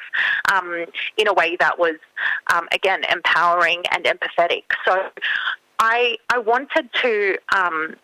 um, 0.51 0.86
in 1.18 1.27
a 1.27 1.34
way 1.34 1.56
that 1.60 1.79
was, 1.79 1.96
um, 2.53 2.68
again, 2.72 3.03
empowering 3.12 3.84
and 3.91 4.06
empathetic. 4.06 4.63
So 4.86 5.10
I, 5.79 6.18
I 6.29 6.39
wanted 6.39 6.89
to. 7.01 7.38
Um, 7.56 7.96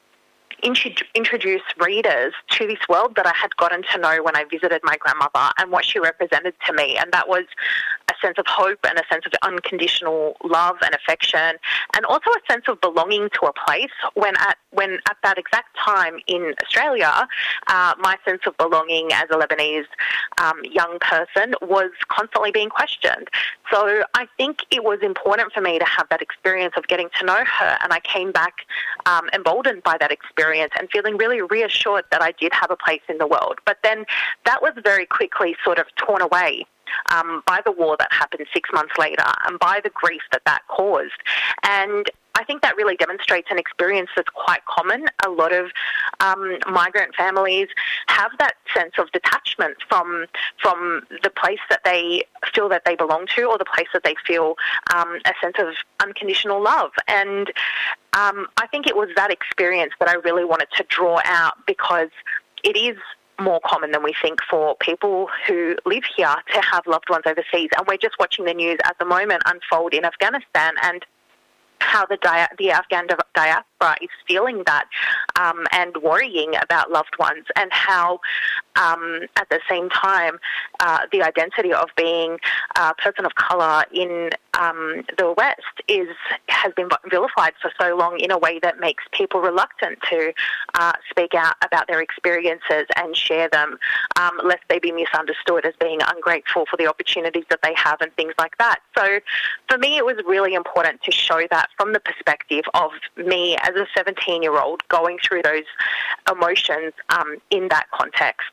introduce 0.66 1.62
readers 1.80 2.34
to 2.50 2.68
this 2.68 2.80
world 2.90 3.16
that 3.16 3.28
I 3.28 3.34
had 3.36 3.56
gotten 3.58 3.84
to 3.94 4.00
know 4.00 4.24
when 4.24 4.36
I 4.36 4.46
visited 4.46 4.82
my 4.84 4.98
grandmother 4.98 5.52
and 5.58 5.72
what 5.72 5.86
she 5.86 6.00
represented 6.00 6.56
to 6.66 6.74
me. 6.74 6.98
And 6.98 7.12
that 7.12 7.28
was 7.28 7.46
a 8.10 8.14
sense 8.22 8.38
of 8.38 8.46
hope 8.48 8.80
and 8.88 8.98
a 8.98 9.04
sense 9.12 9.26
of 9.26 9.34
unconditional 9.44 10.36
love 10.44 10.78
and 10.84 10.96
affection, 10.96 11.56
and 11.96 12.06
also 12.06 12.30
a 12.32 12.52
sense 12.52 12.66
of 12.68 12.82
belonging 12.82 13.30
to 13.40 13.48
a 13.48 13.54
place. 13.54 13.92
When 14.14 14.36
at 14.38 14.58
when 14.72 15.00
at 15.10 15.18
that 15.24 15.38
exact 15.38 15.78
time 15.78 16.20
in 16.28 16.54
Australia, 16.64 17.28
uh, 17.68 17.94
my 18.00 18.18
sense 18.26 18.42
of 18.46 18.58
belonging 18.58 19.12
as 19.14 19.26
a 19.32 19.36
Lebanese 19.36 19.86
um, 20.42 20.60
young 20.64 20.98
person 21.00 21.56
was 21.62 21.92
constantly 22.10 22.52
being 22.52 22.70
questioned. 22.70 23.30
So 23.72 24.04
I 24.14 24.28
think 24.38 24.60
it 24.72 24.84
was 24.84 25.00
important 25.02 25.54
for 25.54 25.62
me 25.62 25.80
to 25.80 25.86
have 25.86 26.08
that 26.10 26.22
experience 26.22 26.74
of 26.78 26.88
getting 26.88 27.10
to 27.20 27.26
know 27.26 27.44
her, 27.46 27.78
and 27.82 27.94
I 27.94 28.00
came 28.00 28.32
back 28.32 28.54
um, 29.06 29.30
emboldened 29.34 29.84
by 29.84 29.98
that 30.00 30.12
experience 30.12 30.55
and 30.62 30.90
feeling 30.92 31.18
really 31.18 31.42
reassured 31.42 32.06
that 32.12 32.22
I 32.22 32.32
did 32.40 32.54
have 32.54 32.72
a 32.72 32.76
place 32.76 33.02
in 33.10 33.18
the 33.18 33.28
world. 33.28 33.60
But 33.66 33.78
then 33.84 34.06
that 34.46 34.62
was 34.62 34.74
very 34.84 35.06
quickly 35.06 35.56
sort 35.64 35.80
of 35.80 35.86
torn 35.96 36.22
away 36.22 36.66
um, 37.12 37.44
by 37.46 37.62
the 37.66 37.72
war 37.72 37.96
that 37.98 38.12
happened 38.12 38.46
six 38.54 38.70
months 38.74 38.94
later 38.98 39.26
and 39.48 39.60
by 39.60 39.80
the 39.84 39.90
grief 39.90 40.22
that 40.32 40.42
that 40.46 40.62
caused. 40.68 41.14
And 41.64 42.10
I 42.38 42.44
think 42.44 42.62
that 42.64 42.76
really 42.76 42.98
demonstrates 42.98 43.48
an 43.50 43.58
experience 43.58 44.10
that's 44.16 44.30
quite 44.30 44.60
common. 44.66 45.06
A 45.26 45.30
lot 45.30 45.54
of 45.54 45.72
um, 46.20 46.58
migrant 46.70 47.16
families 47.16 47.70
have 48.08 48.32
that 48.40 48.56
sense 48.76 48.94
of 48.98 49.10
detachment 49.12 49.78
from 49.88 50.26
from 50.62 51.04
the 51.24 51.30
place 51.30 51.60
that 51.70 51.80
they 51.86 52.26
feel 52.54 52.68
that 52.70 52.84
they 52.86 52.96
belong 52.96 53.26
to, 53.36 53.44
or 53.44 53.58
the 53.58 53.66
place 53.66 53.88
that 53.94 54.04
they 54.04 54.16
feel 54.28 54.56
um, 54.94 55.20
a 55.26 55.34
sense 55.42 55.56
of 55.60 55.76
unconditional 56.02 56.62
love. 56.62 56.92
And 57.08 57.52
um, 58.16 58.48
I 58.58 58.68
think 58.68 58.88
it 58.88 58.96
was 58.96 59.10
that 59.16 59.30
experience 59.30 59.94
that 60.00 60.10
I 60.10 60.14
really 60.14 60.46
wanted 60.46 60.70
to 60.78 60.86
draw 60.88 61.20
out 61.26 61.54
because 61.68 62.10
it 62.64 62.78
is 62.78 62.98
more 63.40 63.60
common 63.66 63.92
than 63.92 64.02
we 64.04 64.16
think 64.22 64.40
for 64.50 64.76
people 64.80 65.28
who 65.46 65.76
live 65.86 66.04
here 66.16 66.34
to 66.54 66.62
have 66.62 66.88
loved 66.88 67.10
ones 67.10 67.24
overseas. 67.26 67.70
And 67.78 67.86
we're 67.88 67.98
just 67.98 68.16
watching 68.20 68.46
the 68.46 68.54
news 68.54 68.80
at 68.86 68.98
the 69.00 69.06
moment 69.06 69.44
unfold 69.46 69.94
in 69.94 70.06
Afghanistan 70.06 70.74
and 70.82 71.06
how 71.80 72.06
the, 72.06 72.18
dia- 72.18 72.50
the 72.58 72.72
Afghan 72.72 73.08
diaspora 73.36 73.64
is 74.02 74.10
feeling 74.28 74.64
that 74.66 74.86
um, 75.40 75.66
and 75.72 75.98
worrying 75.98 76.56
about 76.62 76.92
loved 76.92 77.16
ones, 77.20 77.46
and 77.56 77.72
how 77.72 78.20
um, 78.76 79.22
at 79.38 79.50
the 79.50 79.60
same 79.70 79.90
time 79.90 80.40
uh, 80.80 81.02
the 81.12 81.22
identity 81.22 81.74
of 81.74 81.90
being 81.96 82.38
a 82.76 82.94
person 82.96 83.26
of 83.26 83.36
colour 83.36 83.86
in 83.92 84.32
um, 84.60 85.04
the 85.18 85.34
West 85.38 85.62
is 85.88 86.08
has 86.48 86.74
been 86.74 86.90
vilified 87.10 87.54
for 87.62 87.72
so 87.80 87.96
long 87.96 88.20
in 88.20 88.32
a 88.32 88.38
way 88.38 88.60
that 88.60 88.80
makes 88.80 89.04
people 89.12 89.42
reluctant 89.42 90.00
to 90.10 90.34
uh, 90.76 90.94
speak 91.10 91.34
out 91.34 91.56
about 91.64 91.88
their 91.88 92.02
experiences 92.02 92.86
and 92.96 93.16
share 93.16 93.50
them, 93.50 93.78
um, 94.20 94.40
lest 94.44 94.62
they 94.70 94.80
be 94.80 94.92
misunderstood 94.92 95.66
as 95.66 95.74
being 95.80 96.00
ungrateful 96.08 96.66
for 96.70 96.78
the 96.78 96.88
opportunities 96.88 97.46
that 97.50 97.60
they 97.64 97.74
have 97.76 98.02
and 98.02 98.14
things 98.16 98.34
like 98.38 98.58
that. 98.58 98.80
So, 98.98 99.20
for 99.70 99.78
me, 99.78 99.98
it 99.98 100.06
was 100.06 100.16
really 100.26 100.54
important 100.54 101.02
to 101.04 101.12
show 101.12 101.42
that 101.52 101.70
from 101.78 101.94
the 101.94 102.00
perspective 102.00 102.64
of 102.74 102.92
me 103.18 103.58
as 103.64 103.75
a 103.76 103.88
17 103.96 104.44
year 104.44 104.60
old 104.60 104.88
going 104.90 105.18
through 105.26 105.42
those 105.42 105.66
emotions 106.32 106.94
um, 107.10 107.38
in 107.50 107.68
that 107.70 107.88
context. 107.94 108.52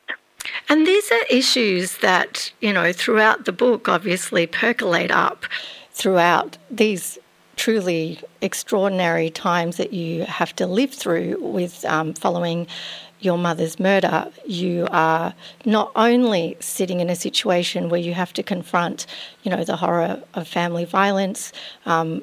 And 0.69 0.85
these 0.85 1.11
are 1.11 1.23
issues 1.29 1.97
that, 1.97 2.51
you 2.59 2.73
know, 2.73 2.91
throughout 2.91 3.45
the 3.45 3.53
book 3.53 3.87
obviously 3.87 4.45
percolate 4.47 5.11
up 5.11 5.45
throughout 5.91 6.57
these 6.69 7.17
truly 7.55 8.19
extraordinary 8.41 9.29
times 9.29 9.77
that 9.77 9.93
you 9.93 10.23
have 10.25 10.55
to 10.55 10.65
live 10.65 10.93
through 10.93 11.37
with 11.39 11.85
um, 11.85 12.13
following 12.13 12.67
your 13.19 13.37
mother's 13.37 13.79
murder, 13.79 14.27
you 14.45 14.87
are 14.91 15.33
not 15.65 15.91
only 15.95 16.57
sitting 16.59 16.99
in 16.99 17.09
a 17.09 17.15
situation 17.15 17.89
where 17.89 17.99
you 17.99 18.13
have 18.13 18.33
to 18.33 18.43
confront, 18.43 19.05
you 19.43 19.51
know, 19.51 19.63
the 19.63 19.77
horror 19.77 20.21
of 20.33 20.47
family 20.47 20.83
violence, 20.83 21.53
um, 21.85 22.21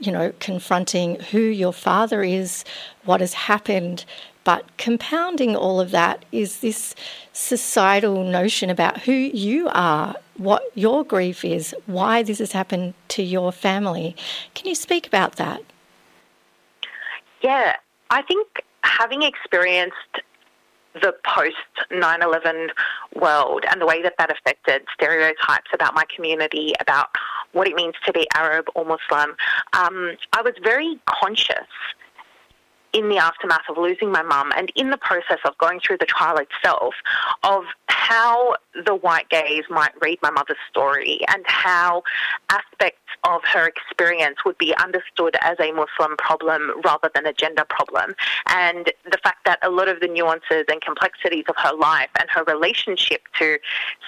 you 0.00 0.12
know, 0.12 0.32
confronting 0.40 1.18
who 1.30 1.40
your 1.40 1.72
father 1.72 2.22
is, 2.22 2.64
what 3.04 3.20
has 3.20 3.32
happened, 3.32 4.04
but 4.44 4.76
compounding 4.78 5.54
all 5.54 5.80
of 5.80 5.90
that 5.90 6.24
is 6.32 6.60
this 6.60 6.94
societal 7.32 8.24
notion 8.24 8.70
about 8.70 8.98
who 9.02 9.12
you 9.12 9.68
are, 9.72 10.14
what 10.36 10.62
your 10.74 11.04
grief 11.04 11.44
is, 11.44 11.74
why 11.86 12.22
this 12.22 12.38
has 12.38 12.52
happened 12.52 12.94
to 13.08 13.22
your 13.22 13.52
family. 13.52 14.16
Can 14.54 14.66
you 14.66 14.74
speak 14.74 15.06
about 15.06 15.36
that? 15.36 15.62
Yeah, 17.42 17.76
I 18.10 18.22
think 18.22 18.48
having 18.82 19.22
experienced 19.22 20.20
the 20.94 21.14
post 21.24 21.56
9 21.90 22.22
11 22.22 22.68
world 23.14 23.64
and 23.70 23.80
the 23.80 23.86
way 23.86 24.02
that 24.02 24.14
that 24.18 24.30
affected 24.30 24.82
stereotypes 24.94 25.70
about 25.72 25.94
my 25.94 26.04
community, 26.14 26.72
about 26.80 27.08
what 27.52 27.68
it 27.68 27.74
means 27.74 27.94
to 28.04 28.12
be 28.12 28.26
Arab 28.34 28.66
or 28.74 28.84
Muslim, 28.84 29.36
um, 29.72 30.16
I 30.32 30.42
was 30.42 30.54
very 30.62 30.98
conscious 31.06 31.66
in 32.92 33.08
the 33.08 33.18
aftermath 33.18 33.68
of 33.68 33.78
losing 33.78 34.10
my 34.10 34.22
mum 34.22 34.52
and 34.56 34.72
in 34.74 34.90
the 34.90 34.96
process 34.98 35.38
of 35.44 35.56
going 35.58 35.80
through 35.80 35.98
the 35.98 36.06
trial 36.06 36.38
itself 36.38 36.94
of 37.44 37.64
how 37.86 38.56
the 38.74 38.94
white 38.94 39.28
gaze 39.28 39.64
might 39.68 39.92
read 40.00 40.18
my 40.22 40.30
mother's 40.30 40.56
story 40.68 41.20
and 41.28 41.44
how 41.46 42.02
aspects 42.50 42.98
of 43.24 43.42
her 43.44 43.66
experience 43.66 44.44
would 44.44 44.56
be 44.58 44.74
understood 44.76 45.36
as 45.42 45.58
a 45.60 45.72
Muslim 45.72 46.16
problem 46.18 46.72
rather 46.84 47.10
than 47.14 47.26
a 47.26 47.32
gender 47.32 47.64
problem. 47.68 48.14
And 48.46 48.92
the 49.04 49.18
fact 49.22 49.44
that 49.44 49.58
a 49.62 49.70
lot 49.70 49.88
of 49.88 50.00
the 50.00 50.06
nuances 50.06 50.64
and 50.68 50.80
complexities 50.80 51.44
of 51.48 51.56
her 51.58 51.74
life 51.74 52.10
and 52.18 52.28
her 52.30 52.44
relationship 52.44 53.22
to 53.38 53.58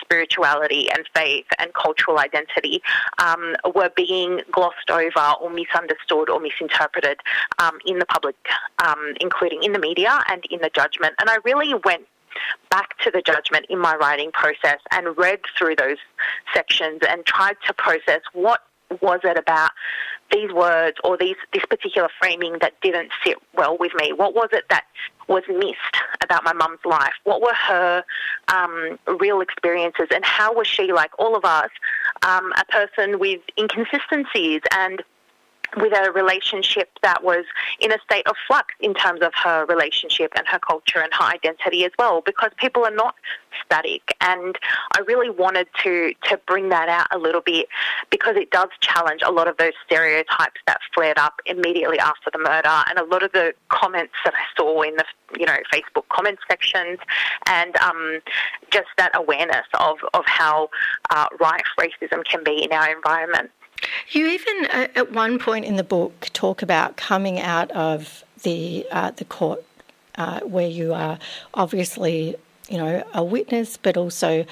spirituality 0.01 0.91
and 0.91 1.09
faith 1.15 1.47
and 1.59 1.75
cultural 1.75 2.19
identity 2.19 2.83
um, 3.19 3.55
were 3.75 3.91
being 3.95 4.41
glossed 4.51 4.91
over 4.91 5.35
or 5.41 5.51
misunderstood 5.51 6.31
or 6.31 6.41
misinterpreted 6.41 7.19
um, 7.59 7.79
in 7.85 7.99
the 7.99 8.07
public 8.07 8.37
um, 8.85 9.15
including 9.21 9.63
in 9.63 9.73
the 9.73 9.79
media 9.79 10.23
and 10.29 10.45
in 10.51 10.61
the 10.61 10.71
judgment. 10.71 11.15
And 11.19 11.29
I 11.29 11.39
really 11.45 11.75
went 11.85 12.07
back 12.71 12.99
to 12.99 13.11
the 13.11 13.23
judgment 13.23 13.67
in 13.69 13.79
my 13.79 13.95
writing 13.97 14.31
process 14.33 14.79
and 14.91 15.17
read 15.17 15.41
through 15.59 15.77
those 15.77 15.99
sections 16.55 17.01
and 17.09 17.25
tried 17.27 17.57
to 17.67 17.75
process 17.75 18.21
what 18.33 18.61
was 19.01 19.21
it 19.25 19.39
about 19.39 19.71
these 20.31 20.53
words 20.53 20.97
or 21.05 21.17
these 21.17 21.37
this 21.53 21.65
particular 21.67 22.09
framing 22.19 22.57
that 22.61 22.73
didn't 22.83 23.11
sit 23.25 23.37
well 23.55 23.77
with 23.79 23.93
me? 23.95 24.13
What 24.13 24.35
was 24.35 24.49
it 24.53 24.65
that 24.71 24.85
was 25.29 25.43
missed 25.49 25.97
about 26.23 26.45
my 26.45 26.53
mum's 26.53 26.81
life? 26.85 27.13
What 27.25 27.41
were 27.41 27.55
her 27.55 28.05
um, 28.49 28.99
real 29.19 29.41
experiences, 29.41 30.09
and 30.13 30.25
how 30.25 30.55
was 30.55 30.67
she 30.67 30.93
like 30.93 31.11
all 31.19 31.37
of 31.37 31.45
us, 31.45 31.71
um, 32.23 32.53
a 32.59 32.65
person 32.67 33.19
with 33.19 33.41
inconsistencies 33.59 34.61
and 34.75 35.03
with 35.77 35.93
a 35.97 36.11
relationship 36.13 36.91
that 37.03 37.23
was 37.23 37.45
in 37.81 37.93
a 37.93 37.99
state 38.05 38.27
of 38.27 38.35
flux 38.47 38.75
in 38.81 38.95
terms 38.95 39.21
of 39.23 39.33
her 39.35 39.65
relationship 39.67 40.33
and 40.37 40.47
her 40.47 40.59
culture 40.59 41.01
and 41.01 41.13
her 41.15 41.25
identity 41.25 41.85
as 41.85 41.93
well, 41.99 42.21
because 42.21 42.51
people 42.57 42.85
are 42.85 42.95
not 42.95 43.15
static. 43.65 44.15
And 44.21 44.57
I 44.97 45.01
really 45.01 45.31
wanted 45.31 45.69
to 45.83 46.13
to 46.25 46.41
bring 46.47 46.69
that 46.71 46.89
out 46.89 47.07
a 47.11 47.19
little 47.19 47.41
bit 47.41 47.69
because 48.11 48.37
it 48.37 48.51
does 48.51 48.69
challenge 48.81 49.23
a 49.25 49.31
lot 49.31 49.49
of 49.49 49.57
those 49.57 49.73
stereotypes 49.87 50.61
that 50.67 50.81
flared 50.95 51.19
up 51.19 51.41
immediately 51.47 51.99
after 51.99 52.31
the 52.31 52.39
murder, 52.39 52.83
and 52.89 52.99
a 52.99 53.05
lot 53.05 53.23
of 53.23 53.33
the 53.33 53.55
comments 53.69 54.15
that 54.25 54.35
I 54.35 54.45
saw 54.57 54.83
in 54.83 54.97
the 54.97 55.05
you 55.39 55.47
know 55.47 55.57
Facebook 55.73 56.09
comment 56.11 56.39
sections, 56.49 56.99
and 57.47 57.77
um, 57.77 58.21
just 58.71 58.89
that 58.99 59.11
awareness 59.15 59.67
of 59.79 59.99
of 60.15 60.25
how 60.27 60.69
uh, 61.11 61.27
rife 61.41 61.63
racism 61.79 62.25
can 62.25 62.45
be 62.45 62.65
in 62.65 62.73
our 62.73 62.95
environment. 62.95 63.51
You 64.11 64.27
even, 64.27 64.67
uh, 64.67 64.89
at 64.95 65.13
one 65.13 65.39
point 65.39 65.65
in 65.65 65.77
the 65.77 65.85
book, 65.85 66.29
talk 66.33 66.63
about 66.63 66.97
coming 66.97 67.41
out 67.41 67.71
of 67.73 68.25
the 68.43 68.87
uh, 68.91 69.11
the 69.13 69.25
court 69.25 69.65
uh, 70.17 70.41
where 70.41 70.69
you 70.69 70.93
are 70.93 71.19
obviously, 71.55 72.37
you 72.69 72.79
know, 72.79 73.03
a 73.15 73.25
witness, 73.25 73.77
but 73.77 73.97
also 73.97 74.45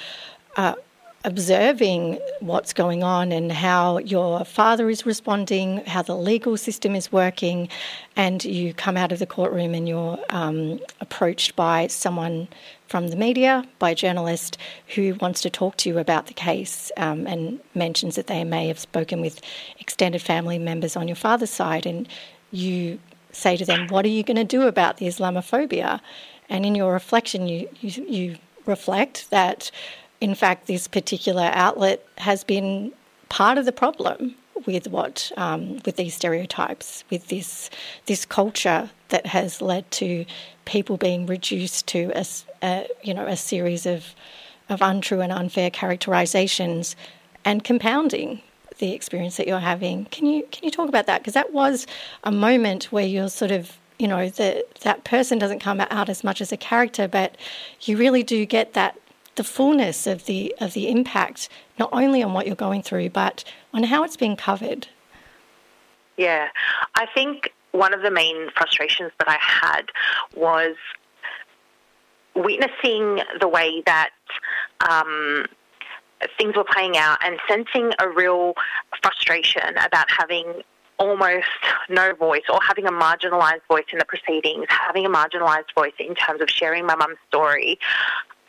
uh, 0.56 0.74
observing 1.24 2.18
what's 2.40 2.72
going 2.72 3.02
on 3.02 3.30
and 3.30 3.52
how 3.52 3.98
your 3.98 4.44
father 4.44 4.88
is 4.88 5.04
responding, 5.04 5.84
how 5.84 6.00
the 6.00 6.16
legal 6.16 6.56
system 6.56 6.94
is 6.94 7.12
working, 7.12 7.68
and 8.16 8.42
you 8.44 8.72
come 8.72 8.96
out 8.96 9.12
of 9.12 9.18
the 9.18 9.26
courtroom 9.26 9.74
and 9.74 9.86
you're 9.86 10.18
um, 10.30 10.80
approached 11.00 11.54
by 11.56 11.86
someone 11.88 12.48
from 12.88 13.08
the 13.08 13.16
media, 13.16 13.64
by 13.78 13.90
a 13.90 13.94
journalist 13.94 14.56
who 14.94 15.14
wants 15.20 15.42
to 15.42 15.50
talk 15.50 15.76
to 15.76 15.90
you 15.90 15.98
about 15.98 16.26
the 16.26 16.34
case 16.34 16.90
um, 16.96 17.26
and 17.26 17.60
mentions 17.74 18.16
that 18.16 18.26
they 18.26 18.42
may 18.42 18.66
have 18.68 18.78
spoken 18.78 19.20
with 19.20 19.40
extended 19.78 20.22
family 20.22 20.58
members 20.58 20.96
on 20.96 21.06
your 21.06 21.16
father's 21.16 21.50
side, 21.50 21.84
and 21.84 22.08
you 22.50 22.98
say 23.30 23.56
to 23.56 23.64
them, 23.64 23.88
"What 23.88 24.06
are 24.06 24.08
you 24.08 24.22
going 24.22 24.36
to 24.38 24.44
do 24.44 24.62
about 24.62 24.96
the 24.96 25.06
Islamophobia?" 25.06 26.00
And 26.48 26.66
in 26.66 26.74
your 26.74 26.92
reflection, 26.92 27.46
you 27.46 27.68
you, 27.80 28.04
you 28.08 28.36
reflect 28.66 29.30
that 29.30 29.70
in 30.20 30.34
fact, 30.34 30.66
this 30.66 30.86
particular 30.86 31.50
outlet 31.52 32.04
has 32.18 32.44
been 32.44 32.92
part 33.28 33.58
of 33.58 33.64
the 33.64 33.72
problem 33.72 34.34
with 34.66 34.88
what 34.88 35.32
um, 35.36 35.78
with 35.86 35.96
these 35.96 36.14
stereotypes, 36.14 37.04
with 37.10 37.28
this 37.28 37.70
this 38.06 38.26
culture 38.26 38.90
that 39.08 39.26
has 39.26 39.62
led 39.62 39.90
to 39.92 40.26
people 40.66 40.96
being 40.96 41.26
reduced 41.26 41.86
to 41.88 42.12
a, 42.14 42.24
a 42.62 42.86
you 43.02 43.14
know 43.14 43.26
a 43.26 43.36
series 43.36 43.86
of 43.86 44.14
of 44.68 44.82
untrue 44.82 45.20
and 45.20 45.32
unfair 45.32 45.70
characterizations, 45.70 46.96
and 47.44 47.64
compounding 47.64 48.42
the 48.78 48.92
experience 48.92 49.36
that 49.36 49.46
you're 49.46 49.58
having. 49.58 50.04
Can 50.06 50.26
you 50.26 50.46
can 50.50 50.64
you 50.64 50.70
talk 50.70 50.88
about 50.88 51.06
that? 51.06 51.22
Because 51.22 51.34
that 51.34 51.52
was 51.52 51.86
a 52.24 52.32
moment 52.32 52.84
where 52.84 53.06
you're 53.06 53.30
sort 53.30 53.50
of 53.50 53.78
you 53.98 54.08
know 54.08 54.28
that 54.28 54.74
that 54.80 55.04
person 55.04 55.38
doesn't 55.38 55.60
come 55.60 55.80
out 55.80 56.10
as 56.10 56.22
much 56.22 56.42
as 56.42 56.52
a 56.52 56.58
character, 56.58 57.08
but 57.08 57.36
you 57.82 57.96
really 57.96 58.22
do 58.22 58.44
get 58.44 58.74
that 58.74 58.98
the 59.40 59.44
fullness 59.44 60.06
of 60.06 60.26
the 60.26 60.54
of 60.60 60.74
the 60.74 60.90
impact, 60.90 61.48
not 61.78 61.88
only 61.94 62.22
on 62.22 62.34
what 62.34 62.46
you're 62.46 62.54
going 62.54 62.82
through, 62.82 63.08
but 63.08 63.42
on 63.72 63.84
how 63.84 64.04
it's 64.04 64.18
being 64.18 64.36
covered. 64.36 64.86
Yeah, 66.18 66.48
I 66.94 67.06
think 67.14 67.54
one 67.72 67.94
of 67.94 68.02
the 68.02 68.10
main 68.10 68.50
frustrations 68.54 69.12
that 69.18 69.30
I 69.30 69.38
had 69.40 69.84
was 70.36 70.76
witnessing 72.34 73.22
the 73.40 73.48
way 73.48 73.82
that 73.86 74.10
um, 74.86 75.46
things 76.36 76.54
were 76.54 76.66
playing 76.70 76.98
out 76.98 77.16
and 77.24 77.38
sensing 77.48 77.92
a 77.98 78.10
real 78.10 78.52
frustration 79.02 79.70
about 79.78 80.10
having 80.10 80.44
almost 80.98 81.46
no 81.88 82.12
voice 82.12 82.42
or 82.50 82.60
having 82.62 82.84
a 82.84 82.92
marginalised 82.92 83.66
voice 83.70 83.86
in 83.90 83.98
the 83.98 84.04
proceedings, 84.04 84.66
having 84.68 85.06
a 85.06 85.10
marginalised 85.10 85.72
voice 85.74 85.94
in 85.98 86.14
terms 86.14 86.42
of 86.42 86.50
sharing 86.50 86.84
my 86.84 86.94
mum's 86.94 87.16
story. 87.30 87.78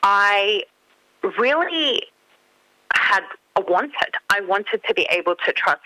I 0.04 0.63
really 1.38 2.04
had 2.94 3.24
wanted. 3.68 4.16
I 4.30 4.42
wanted 4.42 4.82
to 4.88 4.94
be 4.94 5.08
able 5.12 5.36
to 5.46 5.52
trust 5.52 5.82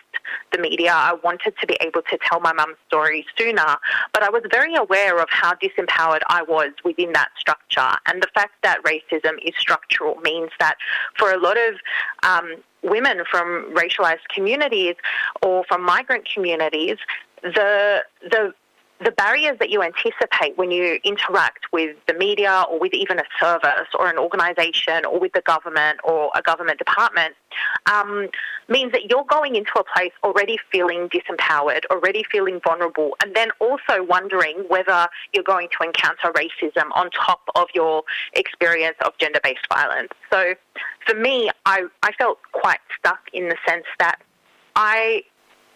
the 0.51 0.59
media. 0.59 0.91
I 0.93 1.15
wanted 1.23 1.55
to 1.59 1.67
be 1.67 1.75
able 1.81 2.01
to 2.03 2.17
tell 2.23 2.39
my 2.39 2.53
mum's 2.53 2.77
story 2.87 3.25
sooner, 3.37 3.77
but 4.13 4.23
I 4.23 4.29
was 4.29 4.43
very 4.51 4.75
aware 4.75 5.19
of 5.19 5.27
how 5.29 5.53
disempowered 5.55 6.21
I 6.27 6.43
was 6.43 6.71
within 6.83 7.13
that 7.13 7.29
structure. 7.37 7.97
And 8.05 8.21
the 8.21 8.29
fact 8.33 8.53
that 8.63 8.83
racism 8.83 9.33
is 9.43 9.53
structural 9.57 10.15
means 10.17 10.51
that 10.59 10.75
for 11.17 11.31
a 11.31 11.37
lot 11.37 11.57
of 11.57 11.75
um, 12.23 12.55
women 12.83 13.23
from 13.29 13.73
racialized 13.73 14.27
communities 14.33 14.95
or 15.41 15.63
from 15.67 15.83
migrant 15.83 16.27
communities, 16.31 16.97
the 17.41 18.03
the 18.21 18.53
the 19.03 19.11
barriers 19.11 19.57
that 19.59 19.69
you 19.69 19.83
anticipate 19.83 20.57
when 20.57 20.71
you 20.71 20.99
interact 21.03 21.65
with 21.73 21.97
the 22.07 22.13
media 22.13 22.63
or 22.69 22.79
with 22.79 22.93
even 22.93 23.19
a 23.19 23.23
service 23.39 23.89
or 23.99 24.09
an 24.09 24.17
organisation 24.17 25.03
or 25.05 25.19
with 25.19 25.33
the 25.33 25.41
government 25.41 25.99
or 26.03 26.31
a 26.33 26.41
government 26.41 26.77
department 26.77 27.35
um, 27.91 28.27
means 28.69 28.93
that 28.93 29.09
you're 29.09 29.25
going 29.25 29.55
into 29.55 29.71
a 29.77 29.83
place 29.83 30.13
already 30.23 30.57
feeling 30.71 31.09
disempowered, 31.09 31.81
already 31.91 32.23
feeling 32.31 32.61
vulnerable, 32.63 33.17
and 33.21 33.35
then 33.35 33.49
also 33.59 34.01
wondering 34.01 34.63
whether 34.69 35.07
you're 35.33 35.43
going 35.43 35.67
to 35.77 35.85
encounter 35.85 36.31
racism 36.33 36.89
on 36.93 37.09
top 37.11 37.41
of 37.55 37.67
your 37.75 38.03
experience 38.33 38.95
of 39.05 39.17
gender 39.17 39.39
based 39.43 39.67
violence. 39.67 40.09
So 40.31 40.53
for 41.05 41.15
me, 41.15 41.49
I, 41.65 41.85
I 42.01 42.13
felt 42.13 42.39
quite 42.53 42.79
stuck 42.97 43.19
in 43.33 43.49
the 43.49 43.57
sense 43.67 43.85
that 43.99 44.21
I 44.75 45.23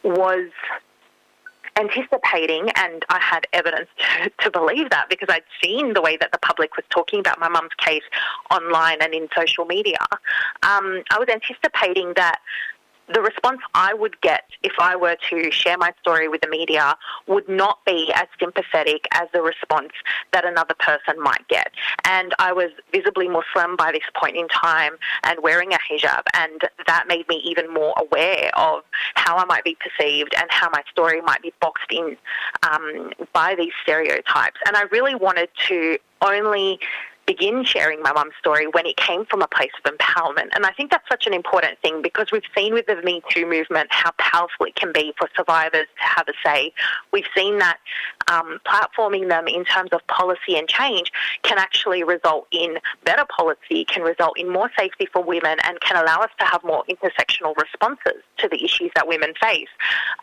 was 0.03 0.49
anticipating, 1.79 2.69
and 2.75 3.05
I 3.09 3.19
had 3.19 3.47
evidence 3.53 3.89
to, 4.23 4.31
to, 4.41 4.51
believe 4.51 4.89
that 4.89 5.07
because 5.09 5.27
I'd 5.29 5.43
seen 5.63 5.93
the 5.93 6.01
way 6.01 6.17
that 6.17 6.31
the 6.31 6.37
public 6.39 6.75
was 6.75 6.85
talking 6.89 7.19
about 7.19 7.39
my 7.39 7.47
mum's 7.47 7.73
case 7.77 8.03
online 8.51 8.97
and 9.01 9.13
in 9.13 9.29
social 9.35 9.65
media. 9.65 9.99
Um, 10.63 11.03
I 11.11 11.17
was 11.17 11.27
anticipating 11.31 12.13
that 12.15 12.39
the 13.13 13.22
response 13.22 13.62
I 13.74 13.93
would 13.93 14.19
get 14.22 14.43
if 14.63 14.74
I 14.80 14.95
were 14.95 15.17
to 15.30 15.52
share 15.52 15.78
my 15.78 15.93
story 16.02 16.28
with 16.28 16.41
the 16.41 16.50
media 16.50 16.95
would 17.28 17.48
not 17.50 17.84
be 17.86 18.12
as 18.13 18.28
sympathetic 18.39 19.08
as 19.13 19.28
the 19.34 19.41
response 19.41 19.91
that 20.32 20.45
another 20.45 20.76
person 20.76 21.22
might 21.22 21.48
get. 21.48 21.72
And 22.06 22.34
I 22.39 22.54
was 22.54 22.72
visibly 22.91 23.28
Muslim 23.28 23.76
by 23.76 23.91
this 23.91 24.04
point 24.15 24.38
in 24.38 24.48
time 24.48 24.93
and 25.24 25.39
wearing 25.41 25.74
a 25.74 25.78
hijab, 25.78 26.24
and 26.34 26.62
that 26.88 27.06
made 27.08 27.28
me 27.28 27.38
even 27.45 27.74
more 27.74 27.93
aware 27.98 28.52
of 28.56 28.84
how 29.15 29.38
I 29.38 29.45
might 29.45 29.63
be 29.63 29.78
perceived 29.80 30.34
and 30.38 30.48
how 30.50 30.69
my 30.69 30.84
story 30.91 31.22
might 31.22 31.41
be 31.41 31.54
boxed 31.60 31.91
in 31.91 32.17
um, 32.63 33.12
by 33.34 33.56
these 33.56 33.74
stereotypes. 33.82 34.60
And 34.67 34.76
I 34.76 34.84
really 34.84 35.15
wanted 35.15 35.50
to 35.67 35.98
only 36.22 36.80
begin 37.29 37.63
sharing 37.63 38.01
my 38.01 38.11
mum's 38.11 38.33
story 38.39 38.65
when 38.71 38.87
it 38.87 38.97
came 38.97 39.23
from 39.23 39.43
a 39.43 39.47
place 39.47 39.69
of 39.85 39.93
empowerment. 39.93 40.47
And 40.55 40.65
I 40.65 40.71
think 40.71 40.89
that's 40.89 41.07
such 41.07 41.27
an 41.27 41.33
important 41.35 41.77
thing 41.79 42.01
because 42.01 42.31
we've 42.31 42.41
seen 42.57 42.73
with 42.73 42.87
the 42.87 42.95
Me 43.03 43.21
Too 43.29 43.45
movement 43.45 43.87
how 43.91 44.09
powerful 44.17 44.65
it 44.65 44.73
can 44.73 44.91
be 44.91 45.13
for 45.15 45.29
survivors 45.35 45.85
to 45.95 46.03
have 46.03 46.27
a 46.27 46.33
say. 46.43 46.73
We've 47.13 47.27
seen 47.37 47.59
that 47.59 47.77
um, 48.31 48.59
platforming 48.65 49.29
them 49.29 49.47
in 49.47 49.63
terms 49.63 49.91
of 49.91 50.05
policy 50.07 50.57
and 50.57 50.67
change 50.67 51.11
can 51.43 51.59
actually 51.59 52.03
result 52.03 52.47
in 52.51 52.79
better 53.05 53.25
policy, 53.25 53.85
can 53.85 54.01
result 54.01 54.39
in 54.39 54.51
more 54.51 54.71
safety 54.75 55.05
for 55.13 55.23
women, 55.23 55.59
and 55.65 55.79
can 55.81 56.01
allow 56.01 56.21
us 56.21 56.31
to 56.39 56.45
have 56.47 56.63
more 56.63 56.83
intersectional 56.89 57.55
responses 57.57 58.23
to 58.37 58.47
the 58.47 58.63
issues 58.65 58.89
that 58.95 59.07
women 59.07 59.35
face. 59.39 59.69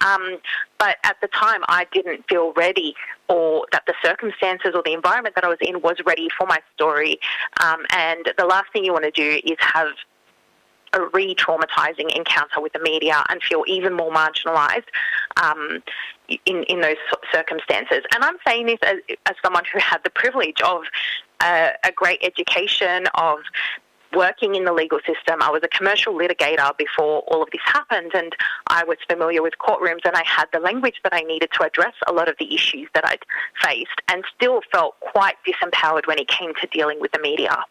Um, 0.04 0.38
but 0.78 0.96
at 1.04 1.20
the 1.20 1.28
time, 1.28 1.60
I 1.68 1.86
didn't 1.92 2.28
feel 2.28 2.52
ready 2.54 2.96
or 3.28 3.66
that 3.72 3.82
the 3.86 3.94
circumstances 4.02 4.72
or 4.74 4.82
the 4.84 4.92
environment 4.92 5.34
that 5.34 5.44
I 5.44 5.48
was 5.48 5.58
in 5.60 5.80
was 5.82 5.96
ready 6.04 6.28
for 6.36 6.46
my 6.46 6.58
story. 6.74 7.18
Um, 7.62 7.84
and 7.90 8.32
the 8.38 8.46
last 8.46 8.66
thing 8.72 8.84
you 8.84 8.92
want 8.92 9.04
to 9.04 9.10
do 9.10 9.40
is 9.44 9.56
have 9.58 9.88
a 10.92 11.00
re 11.12 11.34
traumatizing 11.34 12.14
encounter 12.16 12.60
with 12.60 12.72
the 12.72 12.78
media 12.78 13.24
and 13.28 13.42
feel 13.42 13.64
even 13.66 13.92
more 13.92 14.12
marginalized 14.12 14.86
um, 15.42 15.82
in, 16.46 16.62
in 16.64 16.80
those 16.80 16.96
circumstances. 17.32 18.02
And 18.14 18.24
I'm 18.24 18.36
saying 18.46 18.66
this 18.66 18.78
as, 18.82 18.96
as 19.26 19.34
someone 19.44 19.64
who 19.72 19.78
had 19.78 19.98
the 20.04 20.10
privilege 20.10 20.60
of 20.62 20.82
uh, 21.40 21.70
a 21.84 21.92
great 21.92 22.20
education, 22.22 23.06
of 23.14 23.40
working 24.14 24.54
in 24.54 24.64
the 24.64 24.72
legal 24.72 24.98
system. 25.00 25.42
I 25.42 25.50
was 25.50 25.62
a 25.62 25.68
commercial 25.68 26.14
litigator 26.14 26.76
before 26.76 27.20
all 27.28 27.42
of 27.42 27.48
this 27.50 27.60
happened, 27.64 28.12
and 28.14 28.34
I 28.68 28.84
was 28.84 28.98
familiar 29.08 29.42
with 29.42 29.54
courtrooms 29.60 30.04
and 30.04 30.14
I 30.14 30.22
had 30.24 30.46
the 30.52 30.60
language 30.60 31.00
that 31.04 31.12
I 31.14 31.20
needed 31.20 31.50
to 31.54 31.64
address 31.64 31.94
a 32.06 32.12
lot 32.12 32.28
of 32.28 32.36
the 32.38 32.54
issues 32.54 32.88
that 32.94 33.06
I'd 33.06 33.24
faced, 33.62 34.00
and 34.08 34.24
still 34.36 34.60
felt 34.72 34.98
quite 35.00 35.36
disempowered 35.46 36.06
when 36.06 36.18
it 36.18 36.28
came 36.28 36.52
to 36.60 36.66
dealing 36.68 37.00
with 37.00 37.12
the 37.12 37.20
media. 37.20 37.64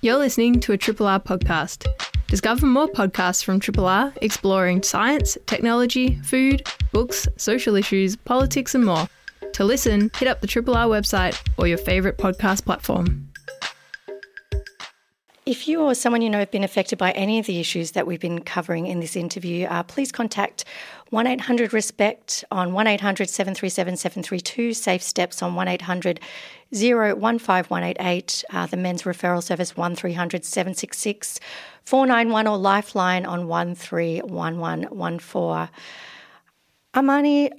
You're 0.00 0.16
listening 0.16 0.60
to 0.60 0.72
a 0.72 0.76
Triple 0.76 1.06
R 1.06 1.20
podcast. 1.20 1.86
Discover 2.26 2.66
more 2.66 2.88
podcasts 2.88 3.44
from 3.44 3.60
Triple 3.60 3.86
R 3.86 4.12
exploring 4.20 4.82
science, 4.82 5.36
technology, 5.46 6.16
food, 6.22 6.66
books, 6.92 7.28
social 7.36 7.76
issues, 7.76 8.16
politics, 8.16 8.74
and 8.74 8.84
more. 8.84 9.06
To 9.52 9.64
listen, 9.64 10.10
hit 10.16 10.28
up 10.28 10.40
the 10.40 10.46
Triple 10.46 10.76
R 10.76 10.86
website 10.86 11.38
or 11.58 11.66
your 11.66 11.78
favourite 11.78 12.16
podcast 12.16 12.64
platform. 12.64 13.31
If 15.44 15.66
you 15.66 15.82
or 15.82 15.96
someone 15.96 16.22
you 16.22 16.30
know 16.30 16.38
have 16.38 16.52
been 16.52 16.62
affected 16.62 16.98
by 16.98 17.10
any 17.12 17.40
of 17.40 17.46
the 17.46 17.58
issues 17.58 17.90
that 17.92 18.06
we've 18.06 18.20
been 18.20 18.42
covering 18.42 18.86
in 18.86 19.00
this 19.00 19.16
interview, 19.16 19.66
uh, 19.66 19.82
please 19.82 20.12
contact 20.12 20.64
1 21.10 21.26
800 21.26 21.72
RESPECT 21.72 22.44
on 22.52 22.72
1 22.72 22.86
800 22.86 23.28
737 23.28 23.96
732, 23.96 24.72
Safe 24.72 25.02
Steps 25.02 25.42
on 25.42 25.56
1 25.56 25.66
800 25.66 26.20
015188, 26.72 28.44
uh, 28.50 28.66
the 28.66 28.76
Men's 28.76 29.02
Referral 29.02 29.42
Service 29.42 29.76
1300 29.76 30.44
766 30.44 31.40
491 31.84 32.46
or 32.46 32.56
Lifeline 32.56 33.26
on 33.26 33.48
131114. 33.48 35.68
Amani, 36.94 37.50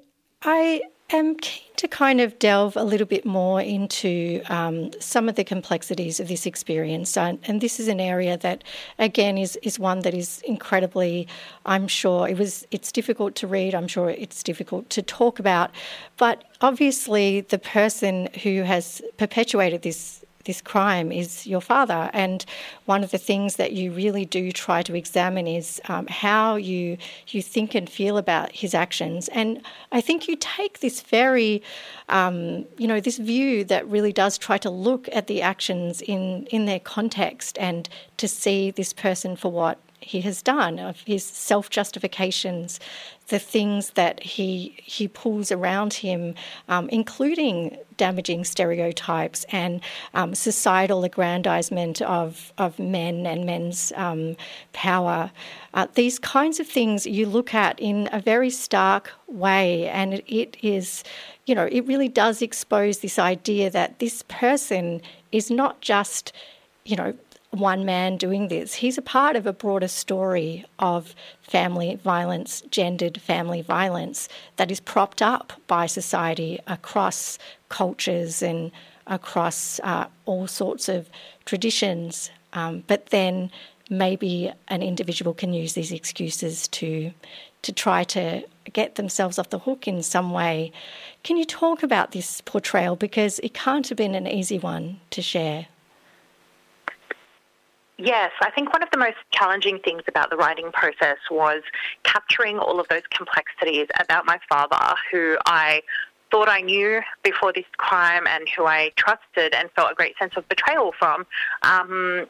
I 0.42 0.82
am 1.16 1.36
keen 1.36 1.64
to 1.76 1.88
kind 1.88 2.22
of 2.22 2.40
delve 2.40 2.78
a 2.78 2.84
little 2.84 3.06
bit 3.06 3.26
more 3.26 3.60
into 3.60 4.42
um, 4.48 4.92
some 5.00 5.28
of 5.28 5.36
the 5.36 5.44
complexities 5.44 6.20
of 6.20 6.28
this 6.28 6.46
experience. 6.46 7.18
And, 7.18 7.40
and, 7.44 7.60
this 7.62 7.80
is 7.80 7.88
an 7.88 8.00
area 8.00 8.38
that, 8.38 8.64
again, 9.00 9.38
is, 9.38 9.58
is 9.64 9.80
one 9.80 10.00
that 10.00 10.14
is 10.14 10.42
incredibly, 10.46 11.28
I'm 11.66 11.88
sure, 11.88 12.28
it 12.28 12.38
was 12.38 12.66
it's 12.72 12.92
difficult 12.92 13.36
to 13.36 13.48
read, 13.48 13.76
I'm 13.76 13.88
sure 13.88 14.10
it's 14.10 14.44
difficult 14.44 14.90
to 14.92 15.02
talk 15.02 15.40
about. 15.40 15.72
But 16.18 16.44
obviously, 16.62 17.42
the 17.42 17.60
person 17.60 18.30
who 18.44 18.62
has 18.62 19.02
perpetuated 19.18 19.82
this 19.82 20.23
this 20.46 20.62
crime 20.62 21.12
is 21.12 21.48
your 21.48 21.62
father. 21.62 22.10
And 22.14 22.46
one 22.86 23.04
of 23.04 23.12
the 23.12 23.18
things 23.18 23.56
that 23.56 23.72
you 23.72 23.92
really 23.92 24.26
do 24.26 24.52
try 24.52 24.82
to 24.84 24.96
examine 24.96 25.48
is 25.48 25.82
um, 25.88 26.08
how 26.08 26.56
you 26.56 26.98
you 27.28 27.42
think 27.42 27.76
and 27.76 27.90
feel 27.90 28.18
about 28.18 28.52
his 28.52 28.74
actions. 28.74 29.30
And 29.30 29.62
I 29.92 30.02
think 30.02 30.28
you 30.28 30.36
take 30.36 30.80
this 30.80 31.02
very, 31.02 31.62
um, 32.10 32.66
you 32.78 32.88
know, 32.88 33.00
this 33.00 33.18
view 33.18 33.64
that 33.66 33.88
really 33.88 34.14
does 34.14 34.38
try 34.38 34.58
to 34.60 34.70
look 34.70 35.08
at 35.12 35.28
the 35.28 35.42
actions 35.42 36.02
in 36.02 36.46
in 36.48 36.66
their 36.66 36.80
context 36.80 37.58
and 37.60 37.88
to 38.18 38.28
see 38.28 38.72
this 38.72 38.94
person 38.94 39.36
for 39.36 39.52
what 39.52 39.80
he 40.04 40.22
has 40.22 40.42
done, 40.42 40.80
of 40.80 41.00
his 41.02 41.24
self 41.24 41.70
justifications, 41.70 42.80
the 43.28 43.40
things 43.40 43.92
that 43.92 44.22
he 44.22 44.76
he 44.84 45.08
pulls 45.08 45.52
around 45.52 45.94
him, 45.94 46.36
um, 46.68 46.90
including 46.90 47.78
damaging 47.98 48.44
stereotypes 48.44 49.46
and 49.52 49.82
um, 50.14 50.36
societal 50.36 51.04
aggrandizement 51.04 52.02
of 52.02 52.52
of 52.58 52.78
men 52.80 53.26
and 53.26 53.46
men's 53.46 53.94
um, 53.96 54.36
power. 54.74 55.32
Uh, 55.74 55.88
these 55.96 56.20
kinds 56.20 56.60
of 56.60 56.68
things 56.68 57.06
you 57.08 57.26
look 57.26 57.54
at 57.54 57.80
in 57.80 58.10
a 58.12 58.20
very 58.20 58.50
stark 58.50 59.12
way, 59.28 59.88
and 59.88 60.16
it, 60.16 60.26
it 60.28 60.58
is, 60.62 61.04
you 61.46 61.56
know, 61.56 61.68
it 61.72 61.86
really 61.88 62.10
does 62.10 62.42
expose 62.42 63.00
this 63.00 63.18
idea 63.18 63.70
that 63.70 64.00
this 64.00 64.24
person 64.28 65.02
is 65.32 65.50
not 65.50 65.82
just 65.82 66.34
you 66.86 66.98
know, 66.98 67.14
one 67.54 67.86
man 67.86 68.18
doing 68.18 68.48
this. 68.48 68.74
He's 68.74 68.98
a 68.98 69.02
part 69.02 69.36
of 69.36 69.46
a 69.46 69.54
broader 69.54 69.88
story 69.88 70.66
of 70.80 71.16
family 71.42 72.00
violence, 72.04 72.62
gendered 72.72 73.22
family 73.22 73.62
violence, 73.62 74.28
that 74.58 74.72
is 74.72 74.80
propped 74.80 75.22
up 75.22 75.54
by 75.68 75.86
society 75.86 76.60
across 76.66 77.38
cultures 77.70 78.42
and 78.42 78.72
across 79.06 79.80
uh, 79.84 80.08
all 80.26 80.48
sorts 80.48 80.90
of 80.90 81.10
traditions. 81.46 82.32
Um, 82.54 82.84
but 82.88 83.08
then 83.08 83.52
maybe 83.90 84.52
an 84.68 84.82
individual 84.82 85.34
can 85.34 85.54
use 85.54 85.74
these 85.74 85.92
excuses 85.92 86.68
to 86.70 87.12
to 87.62 87.72
try 87.72 88.04
to 88.04 88.44
get 88.74 88.96
themselves 88.96 89.40
off 89.40 89.50
the 89.50 89.60
hook 89.60 89.88
in 89.88 90.04
some 90.04 90.32
way. 90.32 90.70
Can 91.24 91.38
you 91.38 91.46
talk 91.46 91.82
about 91.82 92.12
this 92.12 92.42
portrayal 92.42 92.98
because 92.98 93.40
it 93.40 93.54
can't 93.54 93.88
have 93.88 93.98
been 93.98 94.16
an 94.16 94.28
easy 94.28 94.60
one 94.60 95.00
to 95.12 95.22
share? 95.22 95.68
Yes, 97.98 98.32
I 98.42 98.50
think 98.50 98.74
one 98.74 98.82
of 98.82 98.90
the 98.92 98.98
most 98.98 99.18
challenging 99.32 99.80
things 99.80 100.02
about 100.08 100.32
the 100.32 100.36
writing 100.36 100.72
process 100.72 101.18
was 101.30 101.62
capturing 102.04 102.58
all 102.58 102.80
of 102.80 102.88
those 102.88 103.04
complexities 103.12 103.88
about 104.00 104.26
my 104.26 104.40
father, 104.50 104.96
who 105.12 105.38
I 105.46 105.84
thought 106.32 106.50
I 106.50 106.62
knew 106.62 107.02
before 107.22 107.54
this 107.54 107.66
crime 107.78 108.26
and 108.26 108.50
who 108.58 108.66
I 108.66 108.92
trusted 108.96 109.54
and 109.54 109.70
felt 109.76 109.92
a 109.92 109.96
great 109.96 110.18
sense 110.18 110.34
of 110.36 110.50
betrayal 110.50 110.92
from. 110.98 111.28
Um, 111.62 112.26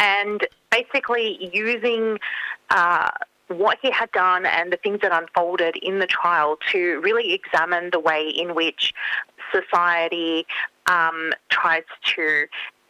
and 0.00 0.44
basically 0.72 1.48
using 1.52 2.18
uh, 2.70 3.10
what 3.46 3.78
he 3.80 3.92
had 3.92 4.10
done 4.10 4.44
and 4.44 4.72
the 4.72 4.76
things 4.76 5.00
that 5.02 5.12
unfolded 5.12 5.76
in 5.76 6.00
the 6.00 6.06
trial 6.06 6.58
to 6.72 7.00
really 7.00 7.32
examine 7.32 7.90
the 7.92 8.00
way 8.00 8.28
in 8.28 8.56
which 8.56 8.92
society 9.52 10.44
um, 10.86 11.32
tries 11.48 11.84
to 12.16 12.46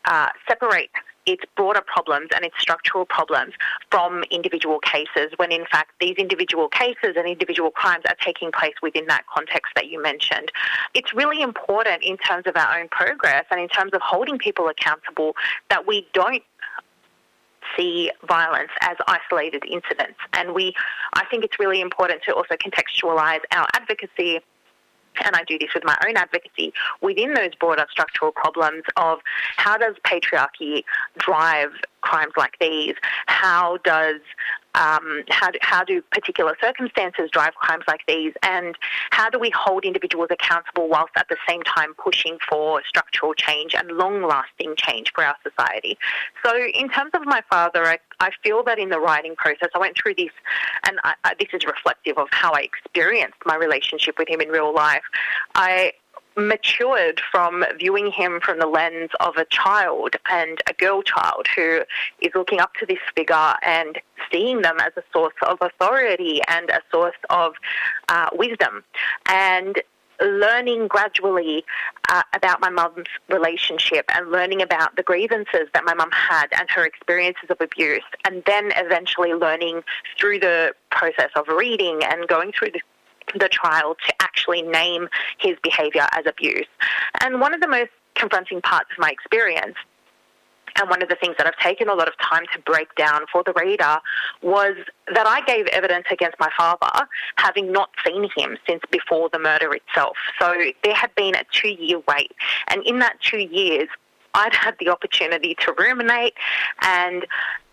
uh, 0.06 0.28
separate 0.48 0.90
its 1.26 1.44
broader 1.56 1.82
problems 1.84 2.28
and 2.34 2.44
its 2.44 2.54
structural 2.58 3.04
problems 3.04 3.52
from 3.90 4.22
individual 4.30 4.78
cases, 4.78 5.32
when 5.36 5.52
in 5.52 5.66
fact 5.70 5.90
these 6.00 6.16
individual 6.16 6.68
cases 6.68 7.14
and 7.16 7.26
individual 7.26 7.70
crimes 7.70 8.04
are 8.08 8.16
taking 8.24 8.52
place 8.52 8.74
within 8.82 9.06
that 9.06 9.24
context 9.26 9.72
that 9.74 9.88
you 9.88 10.00
mentioned. 10.00 10.50
It's 10.94 11.12
really 11.12 11.42
important 11.42 12.02
in 12.02 12.16
terms 12.16 12.44
of 12.46 12.56
our 12.56 12.78
own 12.78 12.88
progress 12.88 13.44
and 13.50 13.60
in 13.60 13.68
terms 13.68 13.92
of 13.92 14.00
holding 14.02 14.38
people 14.38 14.68
accountable 14.68 15.34
that 15.68 15.86
we 15.86 16.06
don't 16.12 16.42
see 17.76 18.10
violence 18.26 18.70
as 18.80 18.96
isolated 19.08 19.64
incidents. 19.66 20.18
And 20.32 20.54
we, 20.54 20.74
I 21.14 21.24
think 21.26 21.44
it's 21.44 21.58
really 21.58 21.80
important 21.80 22.22
to 22.24 22.34
also 22.34 22.54
contextualize 22.54 23.40
our 23.50 23.66
advocacy 23.74 24.40
and 25.24 25.36
I 25.36 25.44
do 25.44 25.58
this 25.58 25.70
with 25.74 25.84
my 25.84 25.96
own 26.06 26.16
advocacy 26.16 26.72
within 27.00 27.34
those 27.34 27.54
broader 27.58 27.86
structural 27.90 28.32
problems 28.32 28.84
of 28.96 29.20
how 29.56 29.76
does 29.76 29.94
patriarchy 30.04 30.84
drive 31.18 31.70
crimes 32.06 32.32
like 32.36 32.54
these? 32.60 32.94
How 33.26 33.78
does 33.84 34.20
um, 34.76 35.22
how, 35.30 35.50
do, 35.50 35.58
how 35.62 35.84
do 35.84 36.02
particular 36.12 36.56
circumstances 36.60 37.30
drive 37.32 37.54
crimes 37.54 37.84
like 37.88 38.02
these? 38.06 38.34
And 38.42 38.76
how 39.10 39.30
do 39.30 39.38
we 39.38 39.50
hold 39.50 39.84
individuals 39.84 40.28
accountable 40.30 40.88
whilst 40.88 41.12
at 41.16 41.28
the 41.28 41.36
same 41.48 41.62
time 41.62 41.94
pushing 41.94 42.36
for 42.48 42.82
structural 42.86 43.32
change 43.34 43.74
and 43.74 43.90
long 43.92 44.22
lasting 44.22 44.74
change 44.76 45.12
for 45.14 45.24
our 45.24 45.34
society? 45.42 45.98
So, 46.44 46.54
in 46.56 46.88
terms 46.90 47.12
of 47.14 47.22
my 47.24 47.42
father, 47.50 47.84
I, 47.86 47.98
I 48.20 48.30
feel 48.44 48.62
that 48.64 48.78
in 48.78 48.90
the 48.90 49.00
writing 49.00 49.34
process, 49.34 49.70
I 49.74 49.78
went 49.78 49.96
through 50.00 50.14
this, 50.16 50.30
and 50.86 50.98
I, 51.04 51.14
I, 51.24 51.34
this 51.38 51.48
is 51.54 51.64
reflective 51.66 52.18
of 52.18 52.28
how 52.30 52.52
I 52.52 52.60
experienced 52.60 53.38
my 53.46 53.56
relationship 53.56 54.18
with 54.18 54.28
him 54.28 54.40
in 54.40 54.48
real 54.48 54.74
life. 54.74 55.04
I 55.54 55.92
matured 56.36 57.20
from 57.30 57.64
viewing 57.78 58.10
him 58.10 58.40
from 58.40 58.58
the 58.58 58.66
lens 58.66 59.10
of 59.20 59.36
a 59.36 59.44
child 59.46 60.16
and 60.30 60.58
a 60.68 60.72
girl 60.74 61.02
child 61.02 61.46
who 61.54 61.80
is 62.20 62.30
looking 62.34 62.60
up 62.60 62.74
to 62.74 62.86
this 62.86 62.98
figure 63.14 63.54
and 63.62 63.98
seeing 64.30 64.62
them 64.62 64.76
as 64.80 64.92
a 64.96 65.02
source 65.12 65.34
of 65.42 65.58
authority 65.60 66.40
and 66.48 66.70
a 66.70 66.80
source 66.90 67.16
of 67.30 67.54
uh, 68.08 68.28
wisdom. 68.32 68.84
And 69.28 69.80
learning 70.20 70.88
gradually 70.88 71.64
uh, 72.08 72.22
about 72.34 72.60
my 72.60 72.70
mum's 72.70 73.06
relationship 73.28 74.06
and 74.14 74.30
learning 74.30 74.62
about 74.62 74.96
the 74.96 75.02
grievances 75.02 75.68
that 75.74 75.84
my 75.84 75.94
mum 75.94 76.10
had 76.10 76.46
and 76.58 76.68
her 76.70 76.84
experiences 76.84 77.50
of 77.50 77.58
abuse, 77.60 78.02
and 78.24 78.42
then 78.46 78.72
eventually 78.76 79.34
learning 79.34 79.82
through 80.18 80.38
the 80.38 80.72
process 80.90 81.30
of 81.36 81.46
reading 81.48 82.00
and 82.04 82.26
going 82.28 82.52
through 82.52 82.70
the 82.70 82.80
the 83.34 83.48
trial 83.48 83.96
to 84.06 84.14
actually 84.20 84.62
name 84.62 85.08
his 85.38 85.56
behaviour 85.62 86.06
as 86.12 86.26
abuse. 86.26 86.66
And 87.20 87.40
one 87.40 87.54
of 87.54 87.60
the 87.60 87.68
most 87.68 87.90
confronting 88.14 88.60
parts 88.62 88.88
of 88.92 88.98
my 88.98 89.10
experience 89.10 89.76
and 90.78 90.90
one 90.90 91.02
of 91.02 91.08
the 91.08 91.16
things 91.16 91.36
that 91.38 91.46
I've 91.46 91.56
taken 91.56 91.88
a 91.88 91.94
lot 91.94 92.08
of 92.08 92.14
time 92.18 92.44
to 92.52 92.58
break 92.60 92.94
down 92.96 93.22
for 93.32 93.42
the 93.42 93.52
reader 93.54 93.98
was 94.42 94.76
that 95.12 95.26
I 95.26 95.40
gave 95.42 95.66
evidence 95.68 96.06
against 96.10 96.38
my 96.38 96.50
father, 96.56 97.08
having 97.36 97.72
not 97.72 97.90
seen 98.06 98.28
him 98.36 98.58
since 98.68 98.82
before 98.90 99.28
the 99.32 99.38
murder 99.38 99.72
itself. 99.72 100.16
So 100.38 100.54
there 100.84 100.94
had 100.94 101.14
been 101.14 101.34
a 101.34 101.44
two 101.52 101.70
year 101.70 102.00
wait. 102.06 102.32
And 102.68 102.82
in 102.86 102.98
that 102.98 103.20
two 103.20 103.40
years, 103.40 103.88
I'd 104.36 104.54
had 104.54 104.76
the 104.78 104.90
opportunity 104.90 105.56
to 105.60 105.74
ruminate 105.78 106.34
and 106.82 107.26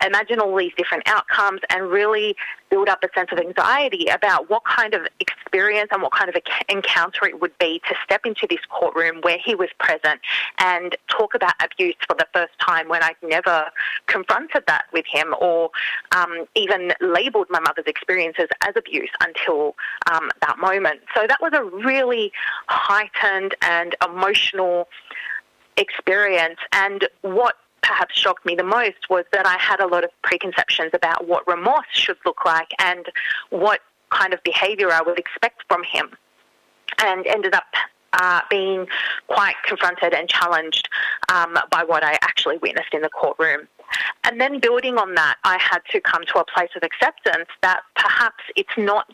imagine 0.06 0.40
all 0.40 0.56
these 0.56 0.74
different 0.78 1.08
outcomes 1.08 1.62
and 1.70 1.90
really 1.90 2.36
build 2.70 2.90
up 2.90 3.04
a 3.04 3.10
sense 3.14 3.30
of 3.32 3.38
anxiety 3.38 4.08
about 4.08 4.50
what 4.50 4.64
kind 4.66 4.94
of 4.94 5.08
experience 5.20 5.90
and 5.92 6.02
what 6.02 6.12
kind 6.12 6.30
of 6.30 6.36
encounter 6.70 7.26
it 7.26 7.40
would 7.40 7.56
be 7.60 7.80
to 7.88 7.96
step 8.04 8.26
into 8.26 8.48
this 8.50 8.60
courtroom 8.70 9.20
where 9.22 9.38
he 9.44 9.56
was 9.56 9.70
present 9.80 10.20
and 10.58 10.96
talk 11.08 11.36
about 11.36 11.54
abuse 11.64 11.96
for 12.08 12.16
the 12.16 12.26
first 12.34 12.54
time 12.60 12.90
when 12.90 13.04
I'd 13.04 13.16
never 13.22 13.66
confronted 14.08 14.64
that 14.68 14.86
with 14.92 15.06
him 15.06 15.36
or 15.40 15.70
um, 16.16 16.46
even 16.56 16.94
labelled 17.00 17.48
my 17.50 17.60
mother's 17.60 17.86
experiences 17.86 18.48
as 18.62 18.76
abuse 18.76 19.12
until 19.22 19.76
um, 20.12 20.32
that 20.42 20.58
moment. 20.58 21.02
So 21.16 21.28
that 21.28 21.40
was 21.42 21.54
a 21.54 21.64
really 21.64 22.32
heightened 22.68 23.56
and 23.62 23.96
emotional 24.04 24.88
experience. 25.78 26.60
And 26.72 27.08
what 27.22 27.56
perhaps 27.82 28.18
shocked 28.18 28.46
me 28.46 28.56
the 28.56 28.64
most 28.64 29.10
was 29.10 29.26
that 29.34 29.46
I 29.46 29.58
had 29.58 29.80
a 29.80 29.88
lot 29.88 30.04
of 30.04 30.10
preconceptions 30.22 30.92
about 30.94 31.28
what 31.28 31.48
remorse 31.48 31.86
should 31.92 32.18
look 32.26 32.46
like 32.46 32.70
and 32.80 33.06
what 33.50 33.82
kind 34.10 34.34
of 34.34 34.42
behaviour 34.44 34.92
I 34.92 35.02
would 35.02 35.20
expect 35.20 35.64
from 35.68 35.84
him, 35.84 36.12
and 37.04 37.26
ended 37.28 37.54
up 37.54 37.66
uh, 38.14 38.42
being 38.50 38.88
quite 39.28 39.56
confronted 39.66 40.14
and 40.14 40.30
challenged 40.30 40.88
um, 41.30 41.58
by 41.72 41.84
what 41.84 42.04
I 42.04 42.14
actually 42.22 42.58
witnessed 42.58 42.94
in 42.94 43.02
the 43.02 43.10
courtroom. 43.10 43.68
And 44.24 44.40
then 44.40 44.60
building 44.60 44.98
on 44.98 45.16
that, 45.16 45.36
I 45.44 45.58
had 45.60 45.80
to 45.92 46.00
come 46.00 46.24
to 46.34 46.40
a 46.40 46.46
place 46.46 46.70
of 46.76 46.84
acceptance 46.84 47.50
that 47.62 47.82
perhaps 47.96 48.44
it's 48.56 48.78
not 48.78 49.10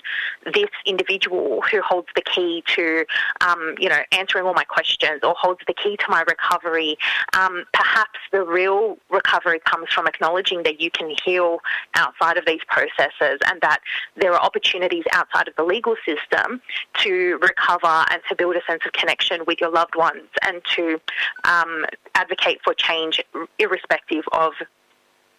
this 0.54 0.70
individual 0.86 1.62
who 1.70 1.82
holds 1.82 2.08
the 2.16 2.22
key 2.22 2.64
to, 2.76 3.06
um, 3.42 3.76
you 3.80 3.90
know, 3.90 4.00
answering 4.12 4.46
all 4.46 4.54
my 4.54 4.64
questions 4.64 5.22
or 5.24 5.34
holds 5.36 5.62
the 5.68 5.74
key 5.74 5.98
to 5.98 6.06
my 6.10 6.24
recovery. 6.28 6.98
Um, 7.38 7.66
perhaps 7.74 8.20
the 8.32 8.44
real 8.44 8.98
recovery 9.10 9.60
comes 9.60 9.90
from 9.92 10.08
acknowledging 10.08 10.64
that 10.64 10.80
you 10.80 10.92
can 10.92 11.14
heal 11.26 11.60
outside 11.96 12.38
of 12.38 12.46
these 12.46 12.62
processes 12.68 13.40
and 13.46 13.60
that 13.62 13.80
there 14.16 14.34
are 14.34 14.40
opportunities 14.40 15.04
outside 15.12 15.48
of 15.48 15.56
the 15.56 15.64
legal 15.64 15.96
system 16.06 16.62
to 17.00 17.40
recover 17.42 18.06
and 18.12 18.22
to 18.30 18.36
build 18.36 18.56
a 18.56 18.62
sense 18.68 18.82
of 18.86 18.92
connection 18.94 19.42
with 19.48 19.60
your 19.60 19.72
loved 19.72 19.96
ones 19.96 20.28
and 20.44 20.62
to 20.76 21.00
um, 21.44 21.86
advocate 22.16 22.60
for 22.64 22.74
change 22.74 23.22
irrespective 23.58 24.24
of 24.32 24.54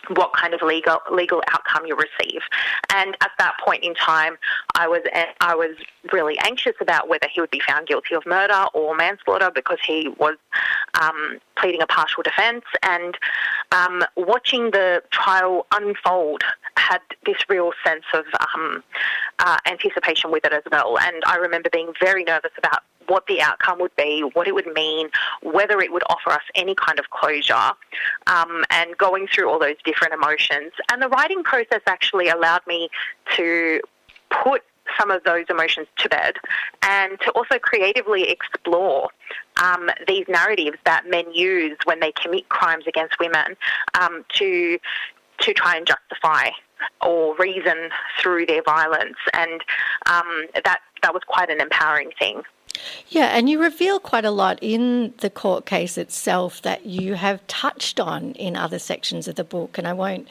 what 0.08 0.32
kind 0.32 0.54
of 0.54 0.62
legal 0.62 0.98
legal 1.12 1.42
outcome 1.48 1.86
you 1.86 1.96
receive. 1.96 2.40
And 2.92 3.16
at 3.20 3.30
that 3.38 3.54
point 3.64 3.84
in 3.84 3.94
time, 3.94 4.36
I 4.76 4.88
was 4.88 5.02
I 5.40 5.54
was 5.54 5.76
really 6.12 6.38
anxious 6.44 6.74
about 6.80 7.08
whether 7.08 7.28
he 7.32 7.40
would 7.40 7.50
be 7.50 7.60
found 7.60 7.86
guilty 7.86 8.14
of 8.14 8.24
murder 8.26 8.66
or 8.74 8.96
manslaughter 8.96 9.50
because 9.54 9.78
he 9.86 10.08
was 10.18 10.36
um, 11.00 11.38
pleading 11.56 11.82
a 11.82 11.86
partial 11.86 12.22
defence. 12.22 12.64
And 12.82 13.16
um, 13.72 14.04
watching 14.16 14.70
the 14.70 15.02
trial 15.10 15.66
unfold 15.72 16.42
had 16.76 17.00
this 17.26 17.36
real 17.48 17.72
sense 17.84 18.04
of 18.14 18.24
um, 18.54 18.82
uh, 19.38 19.58
anticipation 19.66 20.30
with 20.30 20.44
it 20.44 20.52
as 20.52 20.62
well. 20.70 20.98
And 20.98 21.22
I 21.26 21.36
remember 21.36 21.70
being 21.70 21.92
very 22.00 22.24
nervous 22.24 22.52
about 22.58 22.82
what 23.11 23.27
the 23.27 23.42
outcome 23.42 23.81
would 23.81 23.94
be, 23.96 24.20
what 24.35 24.46
it 24.46 24.55
would 24.55 24.73
mean, 24.73 25.09
whether 25.42 25.81
it 25.81 25.92
would 25.92 26.05
offer 26.09 26.31
us 26.31 26.42
any 26.55 26.75
kind 26.77 26.99
of 26.99 27.11
closure, 27.11 27.73
um, 28.29 28.64
and 28.70 28.96
going 28.96 29.27
through 29.27 29.51
all 29.51 29.59
those 29.59 29.77
different 29.85 30.14
emotions. 30.14 30.73
And 30.90 31.03
the 31.03 31.09
writing 31.09 31.42
process 31.42 31.81
actually 31.87 32.29
allowed 32.29 32.64
me 32.68 32.88
to 33.37 33.81
put 34.31 34.62
some 34.99 35.11
of 35.11 35.23
those 35.25 35.44
emotions 35.51 35.87
to 35.99 36.09
bed 36.09 36.35
and 36.83 37.18
to 37.20 37.31
also 37.33 37.59
creatively 37.59 38.31
explore 38.31 39.09
um, 39.62 39.90
these 40.07 40.25
narratives 40.29 40.79
that 40.85 41.05
men 41.09 41.33
use 41.33 41.77
when 41.85 42.01
they 42.01 42.12
commit 42.12 42.49
crimes 42.49 42.85
against 42.87 43.18
women 43.18 43.57
um, 44.01 44.25
to 44.35 44.79
to 45.40 45.55
try 45.55 45.77
and 45.77 45.87
justify 45.87 46.51
or 47.01 47.35
reason 47.37 47.88
through 48.20 48.44
their 48.44 48.62
violence 48.62 49.16
and 49.33 49.62
um, 50.07 50.46
that 50.64 50.81
that 51.03 51.14
was 51.14 51.23
quite 51.27 51.51
an 51.51 51.61
empowering 51.61 52.11
thing. 52.18 52.42
Yeah, 53.09 53.37
and 53.37 53.48
you 53.48 53.61
reveal 53.61 53.98
quite 53.98 54.24
a 54.24 54.31
lot 54.31 54.59
in 54.61 55.14
the 55.18 55.31
court 55.31 55.66
case 55.66 55.98
itself 55.98 56.62
that 56.62 56.87
you 56.87 57.14
have 57.14 57.46
touched 57.46 57.98
on 57.98 58.33
in 58.33 58.57
other 58.57 58.79
sections 58.79 59.29
of 59.29 59.35
the 59.35 59.44
book, 59.44 59.79
and 59.79 59.87
I 59.87 59.92
won't. 59.92 60.29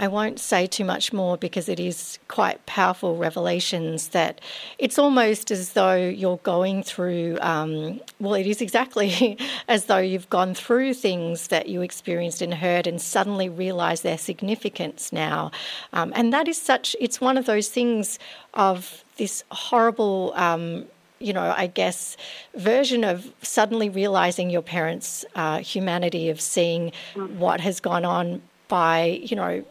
I 0.00 0.08
won't 0.08 0.40
say 0.40 0.66
too 0.66 0.84
much 0.86 1.12
more 1.12 1.36
because 1.36 1.68
it 1.68 1.78
is 1.78 2.18
quite 2.26 2.64
powerful 2.64 3.18
revelations 3.18 4.08
that 4.08 4.40
it's 4.78 4.98
almost 4.98 5.50
as 5.50 5.74
though 5.74 5.94
you're 5.94 6.38
going 6.38 6.82
through, 6.82 7.36
um, 7.42 8.00
well, 8.18 8.32
it 8.32 8.46
is 8.46 8.62
exactly 8.62 9.36
as 9.68 9.84
though 9.86 9.98
you've 9.98 10.30
gone 10.30 10.54
through 10.54 10.94
things 10.94 11.48
that 11.48 11.68
you 11.68 11.82
experienced 11.82 12.40
and 12.40 12.54
heard 12.54 12.86
and 12.86 13.02
suddenly 13.02 13.50
realize 13.50 14.00
their 14.00 14.16
significance 14.16 15.12
now. 15.12 15.50
Um, 15.92 16.14
and 16.16 16.32
that 16.32 16.48
is 16.48 16.56
such, 16.56 16.96
it's 16.98 17.20
one 17.20 17.36
of 17.36 17.44
those 17.44 17.68
things 17.68 18.18
of 18.54 19.04
this 19.18 19.44
horrible. 19.50 20.32
Um, 20.34 20.86
you 21.20 21.32
know, 21.32 21.54
I 21.56 21.66
guess, 21.66 22.16
version 22.54 23.04
of 23.04 23.30
suddenly 23.42 23.88
realizing 23.88 24.50
your 24.50 24.62
parents' 24.62 25.24
uh, 25.34 25.58
humanity, 25.58 26.30
of 26.30 26.40
seeing 26.40 26.92
what 27.14 27.60
has 27.60 27.78
gone 27.78 28.04
on 28.04 28.42
by, 28.68 29.20
you 29.22 29.36
know, 29.36 29.64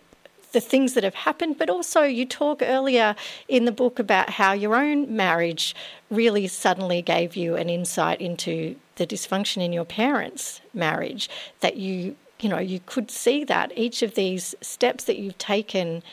the 0.52 0.62
things 0.62 0.94
that 0.94 1.04
have 1.04 1.16
happened, 1.16 1.58
but 1.58 1.70
also 1.70 2.04
you 2.04 2.26
talk 2.26 2.62
earlier 2.62 3.16
in 3.48 3.66
the 3.66 3.72
book 3.72 4.00
about 4.00 4.32
how 4.32 4.54
your 4.54 4.76
own 4.76 5.16
marriage 5.16 5.76
really 6.10 6.48
suddenly 6.48 7.02
gave 7.02 7.36
you 7.36 7.56
an 7.56 7.70
insight 7.70 8.20
into 8.20 8.76
the 8.96 9.06
dysfunction 9.06 9.64
in 9.64 9.74
your 9.74 9.86
parents' 9.86 10.62
marriage, 10.74 11.30
that 11.60 11.78
you, 11.78 12.16
you 12.40 12.50
know, 12.50 12.58
you 12.60 12.80
could 12.86 13.12
see 13.12 13.44
that 13.44 13.72
each 13.76 14.02
of 14.02 14.16
these 14.16 14.56
steps 14.62 15.04
that 15.04 15.18
you've 15.18 15.38
taken 15.38 16.04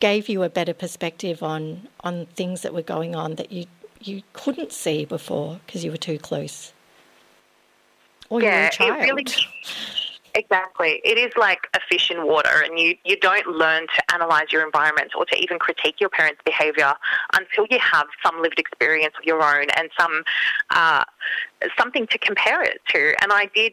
gave 0.00 0.28
you 0.28 0.42
a 0.42 0.48
better 0.48 0.74
perspective 0.74 1.42
on 1.42 1.86
on 2.00 2.26
things 2.34 2.62
that 2.62 2.74
were 2.74 2.82
going 2.82 3.14
on 3.14 3.36
that 3.36 3.52
you 3.52 3.66
you 4.06 4.22
couldn't 4.32 4.72
see 4.72 5.04
before 5.04 5.60
because 5.66 5.84
you 5.84 5.90
were 5.90 5.96
too 5.96 6.18
close. 6.18 6.72
Or 8.30 8.42
yeah, 8.42 8.48
you 8.48 8.60
were 8.62 8.66
a 8.66 8.70
child. 8.70 9.00
Really, 9.02 9.24
exactly. 10.34 11.00
It 11.04 11.18
is 11.18 11.32
like 11.36 11.68
a 11.74 11.80
fish 11.88 12.10
in 12.10 12.26
water, 12.26 12.62
and 12.64 12.78
you, 12.78 12.96
you 13.04 13.16
don't 13.16 13.46
learn 13.46 13.86
to 13.94 14.14
analyze 14.14 14.50
your 14.50 14.64
environment 14.64 15.12
or 15.16 15.24
to 15.26 15.36
even 15.36 15.58
critique 15.58 16.00
your 16.00 16.08
parents' 16.08 16.40
behavior 16.44 16.94
until 17.34 17.66
you 17.70 17.78
have 17.80 18.06
some 18.24 18.40
lived 18.40 18.58
experience 18.58 19.14
of 19.18 19.24
your 19.24 19.42
own 19.42 19.66
and 19.76 19.90
some 19.98 20.22
uh, 20.70 21.04
something 21.78 22.06
to 22.08 22.18
compare 22.18 22.62
it 22.62 22.80
to. 22.88 23.14
And 23.22 23.32
I 23.32 23.48
did, 23.54 23.72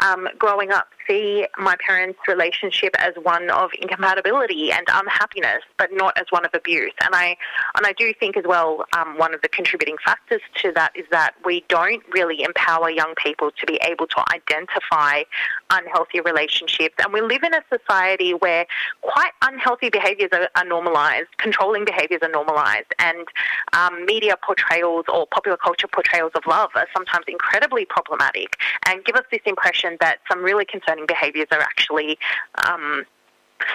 um, 0.00 0.28
growing 0.38 0.70
up, 0.70 0.88
see 1.06 1.46
my 1.58 1.76
parents' 1.84 2.18
relationship 2.28 2.94
as 2.98 3.14
one 3.22 3.50
of 3.50 3.70
incompatibility 3.80 4.70
and 4.70 4.86
unhappiness, 4.92 5.62
but 5.78 5.90
not 5.92 6.16
as 6.18 6.26
one 6.30 6.44
of 6.44 6.50
abuse. 6.54 6.92
And 7.02 7.14
I, 7.14 7.36
and 7.76 7.86
I 7.86 7.92
do 7.92 8.12
think 8.20 8.36
as 8.36 8.44
well, 8.46 8.84
um, 8.96 9.16
one 9.16 9.34
of 9.34 9.40
the 9.42 9.48
contributing 9.48 9.96
factors 10.04 10.40
to 10.56 10.72
that 10.72 10.92
is 10.94 11.06
that 11.10 11.34
we 11.44 11.64
don't 11.68 12.02
really 12.12 12.42
empower 12.42 12.90
young 12.90 13.14
people 13.16 13.50
to 13.58 13.66
be 13.66 13.78
able 13.82 14.06
to 14.06 14.24
identify 14.32 15.22
unhealthy 15.70 16.20
relationships. 16.20 16.94
And 17.02 17.12
we 17.12 17.20
live 17.20 17.42
in 17.42 17.54
a 17.54 17.62
society 17.72 18.32
where 18.32 18.66
quite 19.00 19.32
unhealthy 19.42 19.90
behaviours 19.90 20.30
are, 20.32 20.48
are 20.56 20.64
normalised, 20.64 21.28
controlling 21.38 21.84
behaviours 21.84 22.20
are 22.22 22.30
normalised, 22.30 22.92
and 22.98 23.26
um, 23.72 24.04
media 24.04 24.36
portrayals 24.44 25.06
or 25.08 25.26
popular 25.26 25.56
culture 25.56 25.88
portrayals 25.88 26.32
of 26.34 26.42
love 26.46 26.70
are 26.74 26.86
sometimes 26.94 27.24
incredibly 27.28 27.84
problematic 27.84 28.56
and 28.86 29.04
give 29.04 29.16
us 29.16 29.24
this 29.30 29.40
impression 29.46 29.96
that 30.00 30.18
some 30.28 30.42
really 30.42 30.64
concerning 30.64 31.06
behaviours 31.06 31.48
are 31.50 31.60
actually 31.60 32.18
um, 32.66 33.04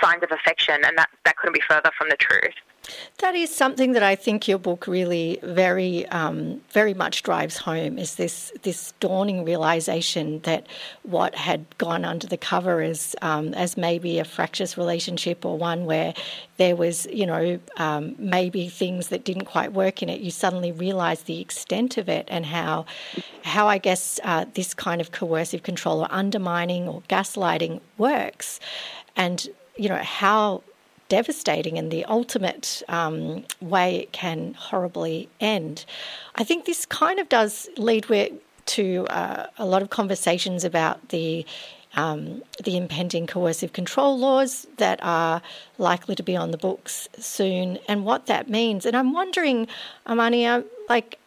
signs 0.01 0.23
of 0.23 0.31
affection, 0.31 0.75
and 0.85 0.97
that, 0.97 1.09
that 1.25 1.37
couldn't 1.37 1.53
be 1.53 1.61
further 1.67 1.91
from 1.97 2.09
the 2.09 2.15
truth. 2.15 2.53
That 3.19 3.35
is 3.35 3.55
something 3.55 3.93
that 3.93 4.03
I 4.03 4.15
think 4.15 4.47
your 4.47 4.57
book 4.57 4.87
really 4.87 5.39
very, 5.41 6.05
um, 6.07 6.61
very 6.71 6.93
much 6.93 7.23
drives 7.23 7.57
home. 7.57 7.97
Is 7.97 8.15
this 8.15 8.51
this 8.63 8.93
dawning 8.99 9.45
realization 9.45 10.41
that 10.41 10.67
what 11.03 11.35
had 11.35 11.65
gone 11.77 12.03
under 12.03 12.27
the 12.27 12.37
cover 12.37 12.81
as 12.81 13.15
um, 13.21 13.53
as 13.53 13.77
maybe 13.77 14.19
a 14.19 14.25
fractious 14.25 14.77
relationship 14.77 15.45
or 15.45 15.57
one 15.57 15.85
where 15.85 16.13
there 16.57 16.75
was, 16.75 17.05
you 17.05 17.25
know, 17.25 17.59
um, 17.77 18.15
maybe 18.17 18.67
things 18.67 19.07
that 19.07 19.23
didn't 19.23 19.45
quite 19.45 19.71
work 19.71 20.03
in 20.03 20.09
it. 20.09 20.19
You 20.19 20.31
suddenly 20.31 20.71
realise 20.73 21.23
the 21.23 21.39
extent 21.39 21.97
of 21.97 22.09
it 22.09 22.27
and 22.29 22.45
how, 22.45 22.85
how 23.43 23.67
I 23.67 23.77
guess 23.77 24.19
uh, 24.23 24.45
this 24.53 24.73
kind 24.73 24.99
of 24.99 25.11
coercive 25.11 25.63
control 25.63 26.01
or 26.01 26.07
undermining 26.11 26.87
or 26.89 27.01
gaslighting 27.03 27.79
works, 27.97 28.59
and 29.15 29.47
you 29.77 29.87
know 29.87 30.03
how 30.03 30.63
devastating 31.09 31.77
and 31.77 31.91
the 31.91 32.05
ultimate 32.05 32.81
um, 32.87 33.45
way 33.61 33.97
it 33.97 34.11
can 34.11 34.53
horribly 34.55 35.29
end. 35.39 35.85
I 36.35 36.43
think 36.43 36.65
this 36.65 36.85
kind 36.85 37.19
of 37.19 37.29
does 37.29 37.69
lead 37.77 38.07
to 38.65 39.07
uh, 39.09 39.47
a 39.57 39.65
lot 39.65 39.81
of 39.81 39.89
conversations 39.89 40.63
about 40.63 41.09
the 41.09 41.45
um, 41.95 42.41
the 42.63 42.75
impending 42.75 43.27
coercive 43.27 43.73
control 43.73 44.17
laws 44.17 44.65
that 44.77 44.99
are 45.03 45.43
likely 45.77 46.15
to 46.15 46.23
be 46.23 46.35
on 46.35 46.49
the 46.49 46.57
books 46.57 47.07
soon 47.19 47.77
and 47.87 48.03
what 48.03 48.25
that 48.25 48.49
means. 48.49 48.87
And 48.87 48.97
I'm 48.97 49.13
wondering, 49.13 49.67
Amania, 50.07 50.65
like 50.89 51.19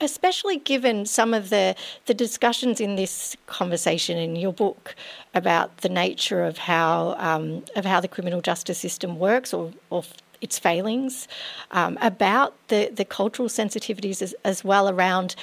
especially 0.00 0.58
given 0.58 1.06
some 1.06 1.34
of 1.34 1.50
the 1.50 1.74
the 2.06 2.14
discussions 2.14 2.80
in 2.80 2.96
this 2.96 3.36
conversation 3.46 4.18
in 4.18 4.36
your 4.36 4.52
book 4.52 4.94
about 5.34 5.78
the 5.78 5.88
nature 5.88 6.44
of 6.44 6.58
how 6.58 7.14
um, 7.18 7.64
of 7.76 7.84
how 7.84 8.00
the 8.00 8.08
criminal 8.08 8.40
justice 8.40 8.78
system 8.78 9.18
works 9.18 9.54
or, 9.54 9.72
or 9.90 10.04
its 10.40 10.58
failings, 10.58 11.28
um, 11.70 11.96
about 12.00 12.54
the 12.68 12.90
the 12.94 13.04
cultural 13.04 13.48
sensitivities 13.48 14.20
as, 14.20 14.34
as 14.44 14.64
well 14.64 14.88
around 14.88 15.34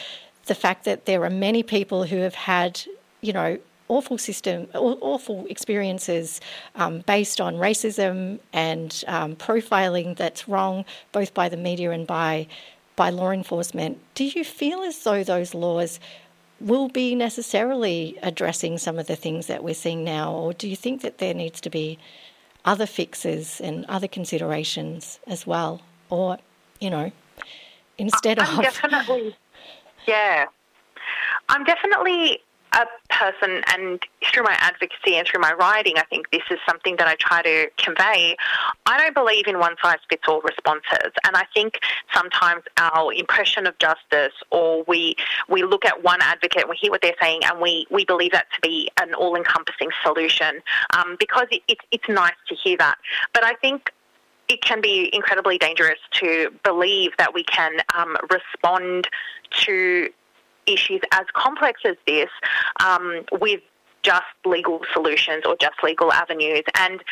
the 0.46 0.56
fact 0.56 0.84
that 0.86 1.06
there 1.06 1.24
are 1.24 1.30
many 1.30 1.64
people 1.64 2.04
who 2.04 2.18
have 2.18 2.36
had 2.36 2.82
you 3.22 3.34
know 3.34 3.58
awful 3.88 4.20
system, 4.20 4.68
awful 4.76 5.48
experiences 5.50 6.40
um, 6.76 7.00
based 7.08 7.42
on 7.42 7.56
racism 7.56 8.40
and 8.54 9.04
um, 9.08 9.36
profiling 9.36 10.16
that's 10.16 10.48
wrong, 10.48 10.86
both 11.12 11.34
by 11.34 11.50
the 11.50 11.58
media 11.58 11.90
and 11.90 12.06
by 12.06 12.48
by 13.00 13.10
law 13.10 13.32
enforcement. 13.32 13.98
Do 14.14 14.26
you 14.26 14.44
feel 14.44 14.82
as 14.82 15.02
though 15.06 15.24
those 15.24 15.54
laws 15.54 16.02
will 16.60 16.90
be 16.90 17.16
necessarily 17.16 18.20
addressing 18.22 18.78
some 18.78 19.00
of 19.00 19.08
the 19.08 19.16
things 19.16 19.48
that 19.48 19.64
we're 19.64 19.74
seeing 19.74 20.04
now, 20.04 20.34
or 20.34 20.52
do 20.52 20.68
you 20.68 20.76
think 20.76 21.02
that 21.02 21.18
there 21.18 21.34
needs 21.34 21.62
to 21.62 21.70
be 21.70 21.98
other 22.66 22.86
fixes 22.86 23.62
and 23.62 23.86
other 23.86 24.10
considerations 24.10 25.18
as 25.28 25.48
well, 25.48 25.80
or 26.10 26.40
you 26.82 26.90
know, 26.90 27.10
instead 27.98 28.38
I'm 28.38 28.58
of 28.58 28.64
definitely, 28.64 29.34
yeah, 30.06 30.48
I'm 31.48 31.64
definitely 31.64 32.40
a 32.74 32.86
person, 33.20 33.62
and 33.76 34.00
through 34.32 34.44
my 34.44 34.56
advocacy 34.60 35.16
and 35.16 35.28
through 35.28 35.42
my 35.42 35.54
writing, 35.54 35.94
I 35.98 36.04
think 36.04 36.30
this 36.32 36.44
is 36.50 36.60
something 36.68 36.96
that 36.98 37.08
I 37.08 37.16
try 37.16 37.42
to 37.42 37.70
convey. 37.78 38.38
I 38.86 38.98
don't 38.98 39.14
believe 39.14 39.48
in 39.48 39.60
one 39.60 39.76
size 39.82 39.98
fits 40.10 40.24
all 40.28 40.42
responses, 40.42 41.12
and 41.26 41.36
I 41.36 41.46
think 41.54 41.80
sometimes 42.14 42.64
our 42.78 43.14
impression 43.14 43.68
of 43.68 43.78
justice, 43.80 44.34
or 44.52 44.84
we 44.88 45.16
we 45.50 45.64
look 45.64 45.86
at 45.86 46.04
one 46.04 46.20
advocate, 46.22 46.70
we 46.70 46.78
hear 46.78 46.92
what 46.92 47.02
they're 47.02 47.22
saying, 47.22 47.42
and 47.44 47.60
we 47.60 47.86
we 47.92 48.06
believe 48.06 48.32
that 48.32 48.48
to 48.54 48.62
be 48.62 48.90
an 49.02 49.14
all 49.14 49.36
encompassing 49.36 49.90
solution 50.04 50.62
um, 50.96 51.18
because 51.20 51.48
it, 51.52 51.62
it, 51.68 51.78
it's 51.92 52.10
nice 52.10 52.40
to 52.48 52.56
hear 52.56 52.78
that. 52.78 52.98
But 53.34 53.44
I 53.44 53.54
think 53.56 53.92
it 54.48 54.62
can 54.62 54.82
be 54.82 55.10
incredibly 55.14 55.58
dangerous 55.58 56.00
to 56.14 56.52
believe 56.64 57.12
that 57.18 57.34
we 57.34 57.44
can 57.44 57.74
um, 57.96 58.18
respond 58.32 59.08
to 59.52 60.10
issues 60.70 61.02
as 61.12 61.26
complex 61.34 61.82
as 61.86 61.96
this 62.06 62.30
um, 62.84 63.26
with 63.40 63.62
just 64.02 64.24
legal 64.46 64.80
solutions 64.94 65.44
or 65.46 65.56
just 65.60 65.76
legal 65.84 66.12
avenues. 66.14 66.64
And 66.78 67.04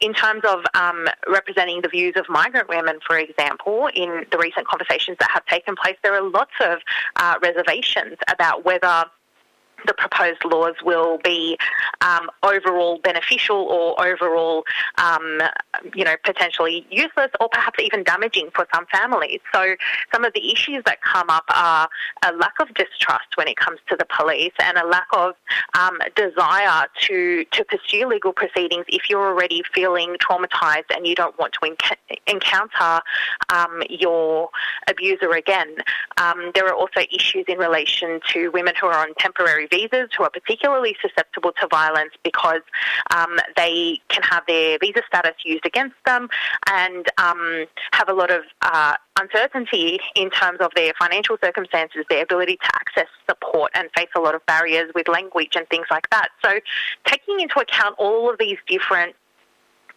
in 0.00 0.14
terms 0.14 0.42
of 0.44 0.64
um, 0.74 1.06
representing 1.28 1.82
the 1.82 1.88
views 1.88 2.14
of 2.16 2.26
migrant 2.28 2.68
women, 2.68 2.98
for 3.06 3.18
example, 3.18 3.88
in 3.94 4.26
the 4.30 4.38
recent 4.38 4.66
conversations 4.66 5.16
that 5.20 5.30
have 5.32 5.44
taken 5.46 5.74
place, 5.74 5.96
there 6.02 6.14
are 6.14 6.22
lots 6.22 6.52
of 6.60 6.78
uh, 7.16 7.34
reservations 7.42 8.16
about 8.28 8.64
whether 8.64 9.06
the 9.86 9.94
proposed 9.94 10.44
laws 10.44 10.74
will 10.84 11.18
be 11.18 11.56
um, 12.00 12.30
overall 12.42 12.98
beneficial 13.02 13.56
or 13.56 14.00
overall, 14.04 14.64
um, 14.98 15.40
you 15.94 16.04
know, 16.04 16.14
potentially 16.24 16.86
useless 16.90 17.30
or 17.40 17.48
perhaps 17.48 17.78
even 17.82 18.02
damaging 18.02 18.50
for 18.54 18.66
some 18.74 18.86
families. 18.86 19.40
So 19.52 19.76
some 20.12 20.24
of 20.24 20.32
the 20.34 20.52
issues 20.52 20.82
that 20.86 21.00
come 21.02 21.30
up 21.30 21.44
are 21.50 21.88
a 22.24 22.32
lack 22.32 22.54
of 22.60 22.72
distrust 22.74 23.36
when 23.36 23.48
it 23.48 23.56
comes 23.56 23.78
to 23.88 23.96
the 23.96 24.06
police 24.06 24.52
and 24.62 24.76
a 24.78 24.86
lack 24.86 25.08
of 25.12 25.34
um, 25.78 25.98
desire 26.14 26.86
to 27.06 27.44
to 27.52 27.64
pursue 27.64 28.06
legal 28.06 28.32
proceedings 28.32 28.84
if 28.88 29.08
you're 29.08 29.26
already 29.26 29.62
feeling 29.72 30.16
traumatized 30.16 30.84
and 30.94 31.06
you 31.06 31.14
don't 31.14 31.38
want 31.38 31.52
to 31.54 31.60
enc- 31.60 32.18
encounter 32.26 33.02
um, 33.50 33.82
your 33.88 34.50
abuser 34.88 35.30
again. 35.32 35.76
Um, 36.18 36.50
there 36.54 36.66
are 36.66 36.74
also 36.74 37.00
issues 37.12 37.44
in 37.48 37.58
relation 37.58 38.20
to 38.32 38.50
women 38.50 38.74
who 38.80 38.86
are 38.86 39.06
on 39.06 39.14
temporary 39.14 39.66
visas 39.76 40.08
who 40.16 40.24
are 40.24 40.30
particularly 40.30 40.96
susceptible 41.00 41.52
to 41.60 41.68
violence 41.70 42.12
because 42.24 42.62
um, 43.14 43.36
they 43.56 44.00
can 44.08 44.22
have 44.22 44.42
their 44.46 44.78
visa 44.80 45.02
status 45.06 45.34
used 45.44 45.66
against 45.66 45.96
them 46.06 46.28
and 46.70 47.06
um, 47.18 47.66
have 47.92 48.08
a 48.08 48.14
lot 48.14 48.30
of 48.30 48.42
uh, 48.62 48.96
uncertainty 49.20 49.98
in 50.14 50.30
terms 50.30 50.58
of 50.60 50.70
their 50.74 50.92
financial 50.98 51.36
circumstances, 51.42 52.04
their 52.08 52.22
ability 52.22 52.56
to 52.56 52.70
access 52.74 53.08
support, 53.28 53.70
and 53.74 53.88
face 53.96 54.08
a 54.16 54.20
lot 54.20 54.34
of 54.34 54.44
barriers 54.46 54.90
with 54.94 55.08
language 55.08 55.52
and 55.56 55.68
things 55.68 55.86
like 55.90 56.08
that. 56.10 56.28
So, 56.44 56.60
taking 57.04 57.40
into 57.40 57.58
account 57.58 57.96
all 57.98 58.30
of 58.30 58.38
these 58.38 58.58
different 58.66 59.14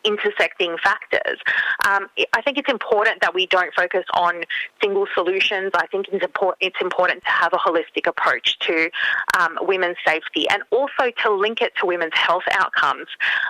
intersecting 0.04 0.78
factors. 0.84 1.40
Um, 1.86 2.08
I 2.34 2.42
think 2.42 2.58
it's 2.58 2.70
important 2.70 3.22
that 3.22 3.34
we 3.34 3.48
don't 3.48 3.74
focus 3.74 4.06
on 4.14 4.44
single 4.82 5.08
solutions. 5.14 5.72
I 5.74 5.88
think 5.88 6.08
it's, 6.12 6.24
import- 6.24 6.58
it's 6.60 6.80
important 6.82 7.24
to 7.24 7.30
have 7.30 7.54
a 7.54 7.58
holistic 7.58 8.08
approach 8.08 8.58
to 8.60 8.90
um, 9.38 9.58
women's 9.62 9.98
safety 10.06 10.48
and 10.50 10.64
also 10.72 11.12
to 11.24 11.32
link 11.32 11.62
it 11.62 11.74
to 11.80 11.86
women's 11.86 12.16
health 12.16 12.44
outcomes. 12.52 13.08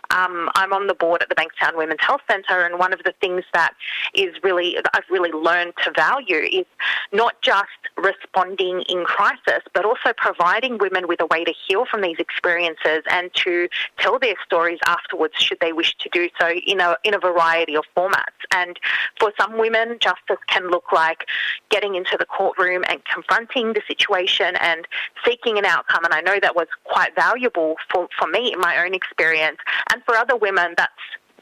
Um, 0.10 0.50
I'm 0.56 0.74
on 0.74 0.88
the 0.88 0.94
board 0.94 1.22
at 1.22 1.30
the 1.30 1.36
Bankstown 1.36 1.76
Women's 1.76 2.02
Health 2.02 2.22
Centre, 2.30 2.62
and 2.62 2.80
one 2.80 2.94
of 2.94 3.04
the 3.04 3.14
things 3.22 3.44
that 3.54 3.74
is 4.14 4.36
really 4.44 4.78
I've 4.94 5.04
really 5.10 5.32
learned 5.32 5.74
to 5.84 5.92
value 5.92 6.48
is 6.52 6.66
not 7.12 7.42
just 7.42 7.68
responding 7.98 8.84
in 8.90 9.04
crisis, 9.06 9.64
but 9.74 9.86
also 9.86 10.14
providing 10.16 10.78
women 10.78 11.08
with 11.08 11.22
a 11.22 11.26
way 11.28 11.44
to 11.44 11.54
heal 11.68 11.86
from 11.86 12.02
these 12.02 12.18
experiences 12.20 13.04
and 13.10 13.34
to 13.34 13.68
tell 13.98 14.20
their 14.20 14.36
stories 14.46 14.80
afterwards, 14.86 15.34
should 15.38 15.60
they 15.60 15.74
wish 15.74 15.96
to 15.98 16.10
do 16.12 16.30
so 16.40 16.50
in 16.52 16.80
a 16.80 16.96
in 17.04 17.14
a 17.14 17.20
variety 17.20 17.76
of 17.76 17.84
formats. 17.96 18.40
And 18.52 18.80
for 19.20 19.32
some 19.40 19.58
women, 19.58 19.98
justice 20.00 20.44
can 20.48 20.70
look 20.70 20.92
like 20.92 21.26
getting 21.70 21.96
into 21.96 22.18
the 22.18 22.26
courtroom 22.26 22.84
and 22.90 23.04
confronting 23.06 23.74
the 23.74 23.82
situation 23.88 24.56
and 24.58 24.88
seeking 25.26 25.58
an 25.58 25.66
outcome. 25.66 26.04
And 26.06 26.14
I 26.14 26.22
know 26.22 26.40
that 26.42 26.56
was 26.56 26.68
quite 26.84 27.16
valuable 27.16 27.76
for, 27.92 28.08
for 28.18 28.28
me 28.28 28.54
in 28.54 28.60
my 28.60 28.84
own 28.84 28.94
experience. 28.94 29.58
And 29.92 30.04
for 30.04 30.16
other 30.16 30.36
women, 30.36 30.74
that's 30.78 30.94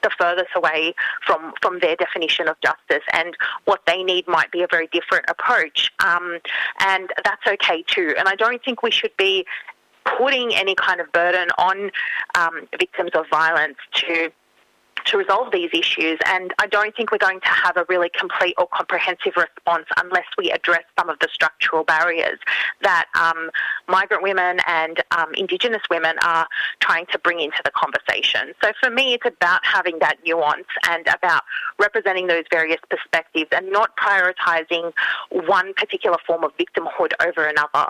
the 0.03 0.11
furthest 0.17 0.49
away 0.55 0.93
from, 1.25 1.53
from 1.61 1.79
their 1.79 1.95
definition 1.95 2.47
of 2.47 2.55
justice, 2.61 3.03
and 3.13 3.35
what 3.65 3.81
they 3.87 4.03
need 4.03 4.27
might 4.27 4.51
be 4.51 4.61
a 4.61 4.67
very 4.69 4.87
different 4.91 5.25
approach. 5.27 5.91
Um, 6.05 6.39
and 6.79 7.09
that's 7.23 7.45
okay 7.47 7.83
too. 7.87 8.13
And 8.17 8.27
I 8.27 8.35
don't 8.35 8.63
think 8.63 8.83
we 8.83 8.91
should 8.91 9.15
be 9.17 9.45
putting 10.17 10.53
any 10.55 10.75
kind 10.75 11.01
of 11.01 11.11
burden 11.11 11.49
on 11.57 11.91
um, 12.35 12.67
victims 12.79 13.11
of 13.13 13.25
violence 13.29 13.77
to 13.93 14.31
to 15.07 15.17
resolve 15.17 15.51
these 15.51 15.69
issues. 15.73 16.19
And 16.25 16.53
I 16.59 16.67
don't 16.67 16.95
think 16.95 17.11
we're 17.11 17.17
going 17.17 17.41
to 17.41 17.47
have 17.47 17.77
a 17.77 17.85
really 17.89 18.09
complete 18.09 18.55
or 18.57 18.67
comprehensive 18.67 19.33
response 19.35 19.85
unless 19.97 20.25
we 20.37 20.51
address 20.51 20.83
some 20.97 21.09
of 21.09 21.19
the 21.19 21.27
structural 21.31 21.83
barriers 21.83 22.39
that 22.81 23.05
um, 23.19 23.49
migrant 23.87 24.23
women 24.23 24.59
and 24.67 25.01
um, 25.11 25.33
Indigenous 25.35 25.81
women 25.89 26.15
are 26.23 26.47
trying 26.79 27.05
to 27.07 27.19
bring 27.19 27.39
into 27.39 27.59
the 27.63 27.71
conversation. 27.71 28.53
So 28.63 28.71
for 28.81 28.89
me, 28.89 29.13
it's 29.13 29.25
about 29.25 29.65
having 29.65 29.99
that 29.99 30.17
nuance 30.25 30.67
and 30.89 31.07
about 31.07 31.43
representing 31.79 32.27
those 32.27 32.43
various 32.51 32.79
perspectives 32.89 33.49
and 33.51 33.71
not 33.71 33.95
prioritising 33.97 34.93
one 35.29 35.73
particular 35.73 36.17
form 36.25 36.43
of 36.43 36.51
victimhood 36.57 37.13
over 37.25 37.45
another. 37.45 37.87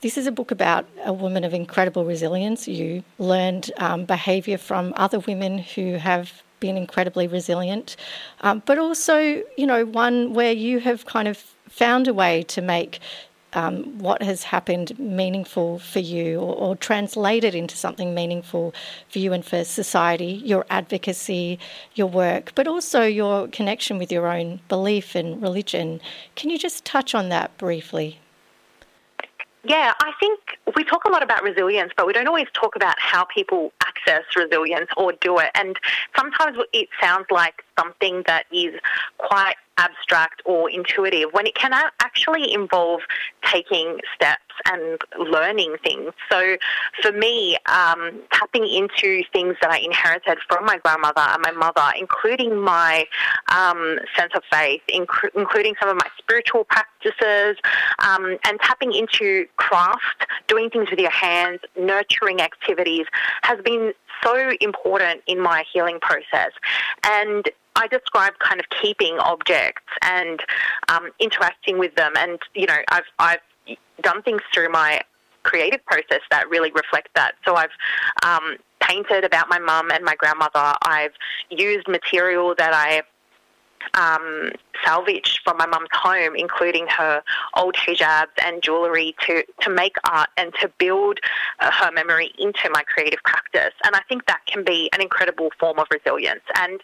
This 0.00 0.16
is 0.16 0.26
a 0.26 0.32
book 0.32 0.50
about 0.50 0.86
a 1.04 1.12
woman 1.12 1.44
of 1.44 1.52
incredible 1.52 2.06
resilience. 2.06 2.66
You 2.66 3.04
learned 3.18 3.70
um, 3.76 4.06
behaviour 4.06 4.56
from 4.56 4.94
other 4.96 5.18
women 5.18 5.58
who 5.58 5.96
have 5.96 6.42
been 6.60 6.76
incredibly 6.76 7.26
resilient, 7.26 7.96
um, 8.42 8.62
but 8.66 8.78
also, 8.78 9.42
you 9.56 9.66
know, 9.66 9.84
one 9.84 10.34
where 10.34 10.52
you 10.52 10.80
have 10.80 11.06
kind 11.06 11.26
of 11.26 11.38
found 11.68 12.06
a 12.08 12.14
way 12.14 12.42
to 12.44 12.62
make 12.62 13.00
um, 13.52 13.98
what 13.98 14.22
has 14.22 14.44
happened 14.44 14.96
meaningful 14.98 15.78
for 15.80 15.98
you 15.98 16.38
or, 16.38 16.54
or, 16.54 16.76
translated 16.76 17.54
into 17.54 17.76
something 17.76 18.14
meaningful 18.14 18.72
for 19.08 19.18
you 19.18 19.32
and 19.32 19.44
for 19.44 19.64
society, 19.64 20.40
your 20.44 20.64
advocacy, 20.70 21.58
your 21.94 22.06
work, 22.06 22.52
but 22.54 22.68
also 22.68 23.02
your 23.02 23.48
connection 23.48 23.98
with 23.98 24.12
your 24.12 24.28
own 24.28 24.60
belief 24.68 25.14
and 25.14 25.42
religion. 25.42 26.00
Can 26.36 26.50
you 26.50 26.58
just 26.58 26.84
touch 26.84 27.14
on 27.14 27.28
that 27.30 27.56
briefly? 27.58 28.20
Yeah, 29.62 29.92
I 30.00 30.12
think 30.18 30.40
we 30.74 30.84
talk 30.84 31.04
a 31.04 31.10
lot 31.10 31.22
about 31.22 31.42
resilience, 31.42 31.92
but 31.96 32.06
we 32.06 32.12
don't 32.14 32.26
always 32.26 32.46
talk 32.54 32.76
about 32.76 32.98
how 32.98 33.24
people 33.24 33.72
access 33.82 34.22
resilience 34.34 34.88
or 34.96 35.12
do 35.20 35.38
it. 35.38 35.50
And 35.54 35.76
sometimes 36.16 36.56
it 36.72 36.88
sounds 37.00 37.26
like 37.30 37.62
something 37.80 38.22
that 38.26 38.44
is 38.52 38.74
quite 39.18 39.54
abstract 39.80 40.42
or 40.44 40.70
intuitive 40.70 41.30
when 41.32 41.46
it 41.46 41.54
can 41.54 41.72
actually 42.00 42.52
involve 42.52 43.00
taking 43.50 43.98
steps 44.14 44.42
and 44.70 45.00
learning 45.18 45.76
things. 45.82 46.12
So 46.30 46.56
for 47.00 47.12
me, 47.12 47.56
um, 47.66 48.20
tapping 48.30 48.66
into 48.66 49.22
things 49.32 49.56
that 49.62 49.70
I 49.70 49.78
inherited 49.78 50.38
from 50.48 50.66
my 50.66 50.78
grandmother 50.78 51.22
and 51.22 51.42
my 51.42 51.52
mother, 51.52 51.92
including 51.98 52.60
my 52.60 53.06
um, 53.50 53.98
sense 54.16 54.32
of 54.34 54.42
faith, 54.52 54.82
inc- 54.92 55.30
including 55.34 55.74
some 55.80 55.88
of 55.88 55.96
my 55.96 56.08
spiritual 56.18 56.64
practices, 56.64 57.56
um, 58.00 58.36
and 58.44 58.60
tapping 58.60 58.92
into 58.92 59.46
craft, 59.56 60.26
doing 60.46 60.68
things 60.68 60.90
with 60.90 60.98
your 60.98 61.10
hands, 61.10 61.60
nurturing 61.78 62.40
activities, 62.42 63.06
has 63.42 63.58
been 63.62 63.94
so 64.22 64.52
important 64.60 65.22
in 65.26 65.40
my 65.40 65.64
healing 65.72 65.98
process. 66.00 66.52
And 67.04 67.48
I 67.76 67.86
describe 67.86 68.38
kind 68.38 68.60
of 68.60 68.66
keeping 68.82 69.18
objects 69.18 69.82
and 70.02 70.40
um, 70.88 71.10
interacting 71.18 71.78
with 71.78 71.94
them. 71.94 72.12
And, 72.16 72.38
you 72.54 72.66
know, 72.66 72.76
I've, 72.88 73.04
I've 73.18 73.40
done 74.02 74.22
things 74.22 74.42
through 74.52 74.70
my 74.70 75.00
creative 75.42 75.84
process 75.86 76.20
that 76.30 76.48
really 76.50 76.70
reflect 76.72 77.08
that. 77.14 77.32
So 77.44 77.56
I've 77.56 77.70
um, 78.24 78.56
painted 78.80 79.24
about 79.24 79.48
my 79.48 79.58
mum 79.58 79.90
and 79.90 80.04
my 80.04 80.14
grandmother. 80.14 80.74
I've 80.82 81.12
used 81.48 81.88
material 81.88 82.54
that 82.58 82.74
I 82.74 83.02
um, 83.94 84.52
salvaged 84.84 85.40
from 85.42 85.56
my 85.56 85.66
mum's 85.66 85.88
home, 85.92 86.36
including 86.36 86.86
her 86.88 87.22
old 87.56 87.74
hijabs 87.74 88.26
and 88.44 88.62
jewellery, 88.62 89.14
to, 89.26 89.42
to 89.62 89.70
make 89.70 89.96
art 90.04 90.28
and 90.36 90.52
to 90.60 90.70
build 90.78 91.18
uh, 91.60 91.70
her 91.70 91.90
memory 91.90 92.32
into 92.38 92.68
my 92.70 92.82
creative 92.82 93.20
practice. 93.24 93.72
And 93.84 93.96
I 93.96 94.00
think 94.08 94.26
that 94.26 94.44
can 94.46 94.64
be 94.64 94.90
an 94.92 95.00
incredible 95.00 95.50
form 95.58 95.78
of 95.78 95.86
resilience. 95.90 96.44
And 96.56 96.82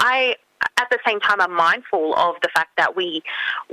I 0.00 0.36
at 0.76 0.90
the 0.90 0.98
same 1.06 1.20
time, 1.20 1.40
I'm 1.40 1.54
mindful 1.54 2.14
of 2.14 2.36
the 2.42 2.48
fact 2.48 2.76
that 2.76 2.96
we 2.96 3.22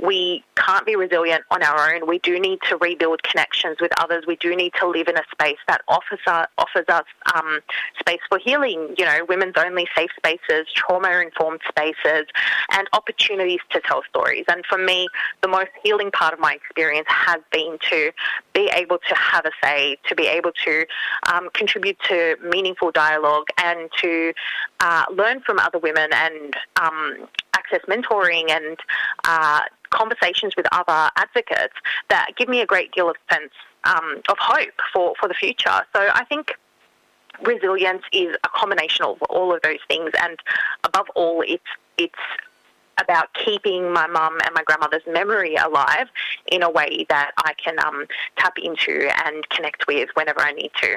we 0.02 0.44
can't 0.56 0.86
be 0.86 0.96
resilient 0.96 1.42
on 1.50 1.62
our 1.62 1.94
own. 1.94 2.06
We 2.06 2.18
do 2.18 2.38
need 2.38 2.60
to 2.68 2.76
rebuild 2.76 3.22
connections 3.22 3.78
with 3.80 3.92
others. 4.00 4.24
We 4.26 4.36
do 4.36 4.54
need 4.54 4.72
to 4.80 4.88
live 4.88 5.08
in 5.08 5.16
a 5.16 5.22
space 5.30 5.58
that 5.68 5.82
offers 5.88 6.20
us, 6.26 6.46
offers 6.58 6.84
us 6.88 7.04
um, 7.34 7.60
space 7.98 8.20
for 8.28 8.38
healing. 8.38 8.94
You 8.98 9.04
know, 9.04 9.24
women's 9.28 9.54
only 9.56 9.86
safe 9.96 10.10
spaces, 10.16 10.66
trauma 10.74 11.10
informed 11.22 11.60
spaces, 11.68 12.26
and 12.70 12.88
opportunities 12.92 13.60
to 13.70 13.80
tell 13.80 14.02
stories. 14.08 14.44
And 14.48 14.64
for 14.66 14.78
me, 14.78 15.08
the 15.42 15.48
most 15.48 15.70
healing 15.82 16.10
part 16.10 16.34
of 16.34 16.40
my 16.40 16.54
experience 16.54 17.06
has 17.08 17.40
been 17.52 17.78
to 17.90 18.12
be 18.52 18.70
able 18.74 18.98
to 18.98 19.14
have 19.14 19.44
a 19.44 19.50
say, 19.62 19.96
to 20.08 20.14
be 20.14 20.26
able 20.26 20.52
to 20.64 20.86
um, 21.32 21.48
contribute 21.52 21.98
to 22.08 22.36
meaningful 22.42 22.90
dialogue, 22.90 23.48
and 23.58 23.90
to 24.00 24.32
uh, 24.80 25.04
learn 25.12 25.40
from 25.40 25.58
other 25.58 25.78
women 25.78 26.08
and 26.12 26.54
um, 26.80 27.28
access 27.54 27.80
mentoring 27.88 28.50
and 28.50 28.78
uh, 29.24 29.62
conversations 29.90 30.54
with 30.56 30.66
other 30.72 31.10
advocates 31.16 31.74
that 32.08 32.28
give 32.36 32.48
me 32.48 32.60
a 32.60 32.66
great 32.66 32.92
deal 32.92 33.08
of 33.08 33.16
sense 33.30 33.52
um, 33.84 34.20
of 34.28 34.36
hope 34.38 34.80
for, 34.92 35.14
for 35.18 35.28
the 35.28 35.34
future. 35.34 35.82
So 35.94 36.08
I 36.12 36.24
think 36.28 36.52
resilience 37.42 38.02
is 38.12 38.36
a 38.44 38.48
combination 38.48 39.04
of 39.04 39.22
all 39.22 39.54
of 39.54 39.62
those 39.62 39.78
things, 39.88 40.10
and 40.20 40.38
above 40.84 41.06
all, 41.14 41.42
it's 41.46 41.62
it's 41.98 42.14
about 42.98 43.28
keeping 43.34 43.92
my 43.92 44.06
mum 44.06 44.38
and 44.44 44.54
my 44.54 44.62
grandmother's 44.64 45.06
memory 45.06 45.54
alive 45.56 46.08
in 46.46 46.62
a 46.62 46.70
way 46.70 47.04
that 47.10 47.32
I 47.36 47.52
can 47.54 47.78
um, 47.78 48.06
tap 48.38 48.54
into 48.58 49.10
and 49.24 49.46
connect 49.50 49.86
with 49.86 50.08
whenever 50.14 50.40
I 50.40 50.52
need 50.52 50.70
to. 50.80 50.96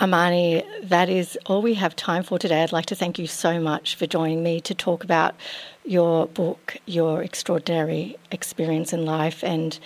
Amani, 0.00 0.64
that 0.82 1.08
is 1.08 1.38
all 1.46 1.62
we 1.62 1.74
have 1.74 1.94
time 1.94 2.24
for 2.24 2.36
today. 2.38 2.62
I'd 2.62 2.72
like 2.72 2.86
to 2.86 2.96
thank 2.96 3.18
you 3.18 3.28
so 3.28 3.60
much 3.60 3.94
for 3.94 4.06
joining 4.06 4.42
me 4.42 4.60
to 4.62 4.74
talk 4.74 5.04
about 5.04 5.36
your 5.84 6.26
book, 6.26 6.76
your 6.84 7.22
extraordinary 7.22 8.16
experience 8.32 8.92
in 8.92 9.04
life, 9.04 9.44
and 9.44 9.78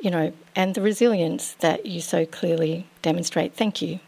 you 0.00 0.10
know, 0.10 0.34
and 0.54 0.74
the 0.74 0.82
resilience 0.82 1.54
that 1.60 1.86
you 1.86 2.02
so 2.02 2.26
clearly 2.26 2.86
demonstrate. 3.00 3.54
Thank 3.54 3.80
you. 3.80 4.00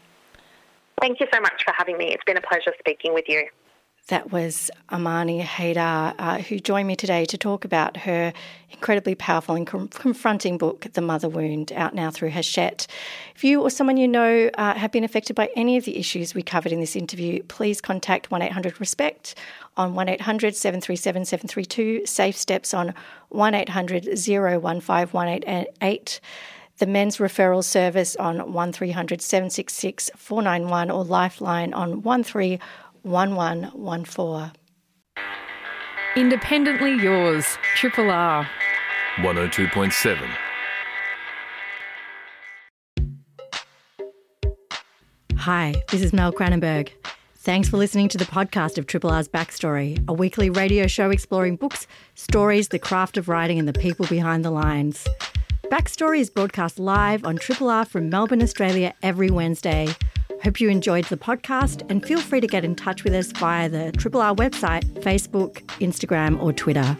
Thank 1.01 1.19
you 1.19 1.27
so 1.33 1.39
much 1.41 1.63
for 1.65 1.73
having 1.75 1.97
me. 1.97 2.13
It's 2.13 2.23
been 2.23 2.37
a 2.37 2.41
pleasure 2.41 2.73
speaking 2.79 3.15
with 3.15 3.25
you. 3.27 3.47
That 4.07 4.31
was 4.31 4.71
Amani 4.89 5.43
Haydar, 5.43 6.15
uh, 6.17 6.37
who 6.37 6.59
joined 6.59 6.87
me 6.87 6.95
today 6.95 7.25
to 7.25 7.37
talk 7.37 7.65
about 7.65 7.97
her 7.97 8.31
incredibly 8.71 9.15
powerful 9.15 9.53
and 9.55 9.67
com- 9.67 9.89
confronting 9.89 10.57
book, 10.57 10.87
The 10.93 11.01
Mother 11.01 11.27
Wound, 11.27 11.73
out 11.73 11.93
now 11.93 12.09
through 12.09 12.29
Hachette. 12.29 12.87
If 13.35 13.43
you 13.43 13.61
or 13.61 13.69
someone 13.69 13.97
you 13.97 14.07
know 14.07 14.49
uh, 14.57 14.75
have 14.75 14.93
been 14.93 15.03
affected 15.03 15.35
by 15.35 15.49
any 15.57 15.75
of 15.75 15.83
the 15.83 15.97
issues 15.97 16.33
we 16.33 16.41
covered 16.41 16.71
in 16.71 16.79
this 16.79 16.95
interview, 16.95 17.43
please 17.43 17.81
contact 17.81 18.31
1 18.31 18.41
800 18.41 18.79
RESPECT 18.79 19.35
on 19.75 19.93
1 19.93 20.07
800 20.07 20.55
737 20.55 21.25
732, 21.25 22.05
Safe 22.05 22.37
Steps 22.37 22.73
on 22.73 22.93
1 23.27 23.53
800 23.55 24.05
015 24.17 24.61
188 24.61 26.21
the 26.77 26.85
men's 26.85 27.17
referral 27.17 27.63
service 27.63 28.15
on 28.17 28.53
1300 28.53 29.21
766 29.21 30.11
491 30.15 30.91
or 30.91 31.03
Lifeline 31.03 31.73
on 31.73 32.01
13 32.03 32.59
1114. 33.07 34.51
Independently 36.15 36.93
yours, 36.95 37.45
Triple 37.75 38.09
R. 38.09 38.47
102.7. 39.17 40.29
Hi, 45.37 45.75
this 45.89 46.01
is 46.01 46.11
Mel 46.11 46.33
Cranenburgh. 46.33 46.89
Thanks 47.35 47.69
for 47.69 47.77
listening 47.77 48.09
to 48.09 48.17
the 48.17 48.25
podcast 48.25 48.77
of 48.77 48.87
Triple 48.87 49.09
R's 49.09 49.29
Backstory, 49.29 50.03
a 50.09 50.13
weekly 50.13 50.49
radio 50.49 50.87
show 50.87 51.09
exploring 51.09 51.55
books, 51.55 51.87
stories, 52.15 52.67
the 52.67 52.79
craft 52.79 53.15
of 53.15 53.29
writing, 53.29 53.57
and 53.57 53.67
the 53.67 53.79
people 53.79 54.05
behind 54.07 54.43
the 54.43 54.51
lines. 54.51 55.07
Backstory 55.71 56.19
is 56.19 56.29
broadcast 56.29 56.79
live 56.79 57.23
on 57.25 57.37
Triple 57.37 57.69
R 57.69 57.85
from 57.85 58.09
Melbourne, 58.09 58.41
Australia 58.43 58.93
every 59.01 59.29
Wednesday. 59.29 59.87
Hope 60.43 60.59
you 60.59 60.69
enjoyed 60.69 61.05
the 61.05 61.17
podcast 61.17 61.89
and 61.89 62.05
feel 62.05 62.19
free 62.19 62.41
to 62.41 62.47
get 62.47 62.63
in 62.63 62.75
touch 62.75 63.03
with 63.03 63.13
us 63.13 63.31
via 63.31 63.69
the 63.69 63.91
Triple 63.93 64.21
R 64.21 64.35
website, 64.35 64.83
Facebook, 65.01 65.61
Instagram, 65.79 66.41
or 66.41 66.53
Twitter. 66.53 66.97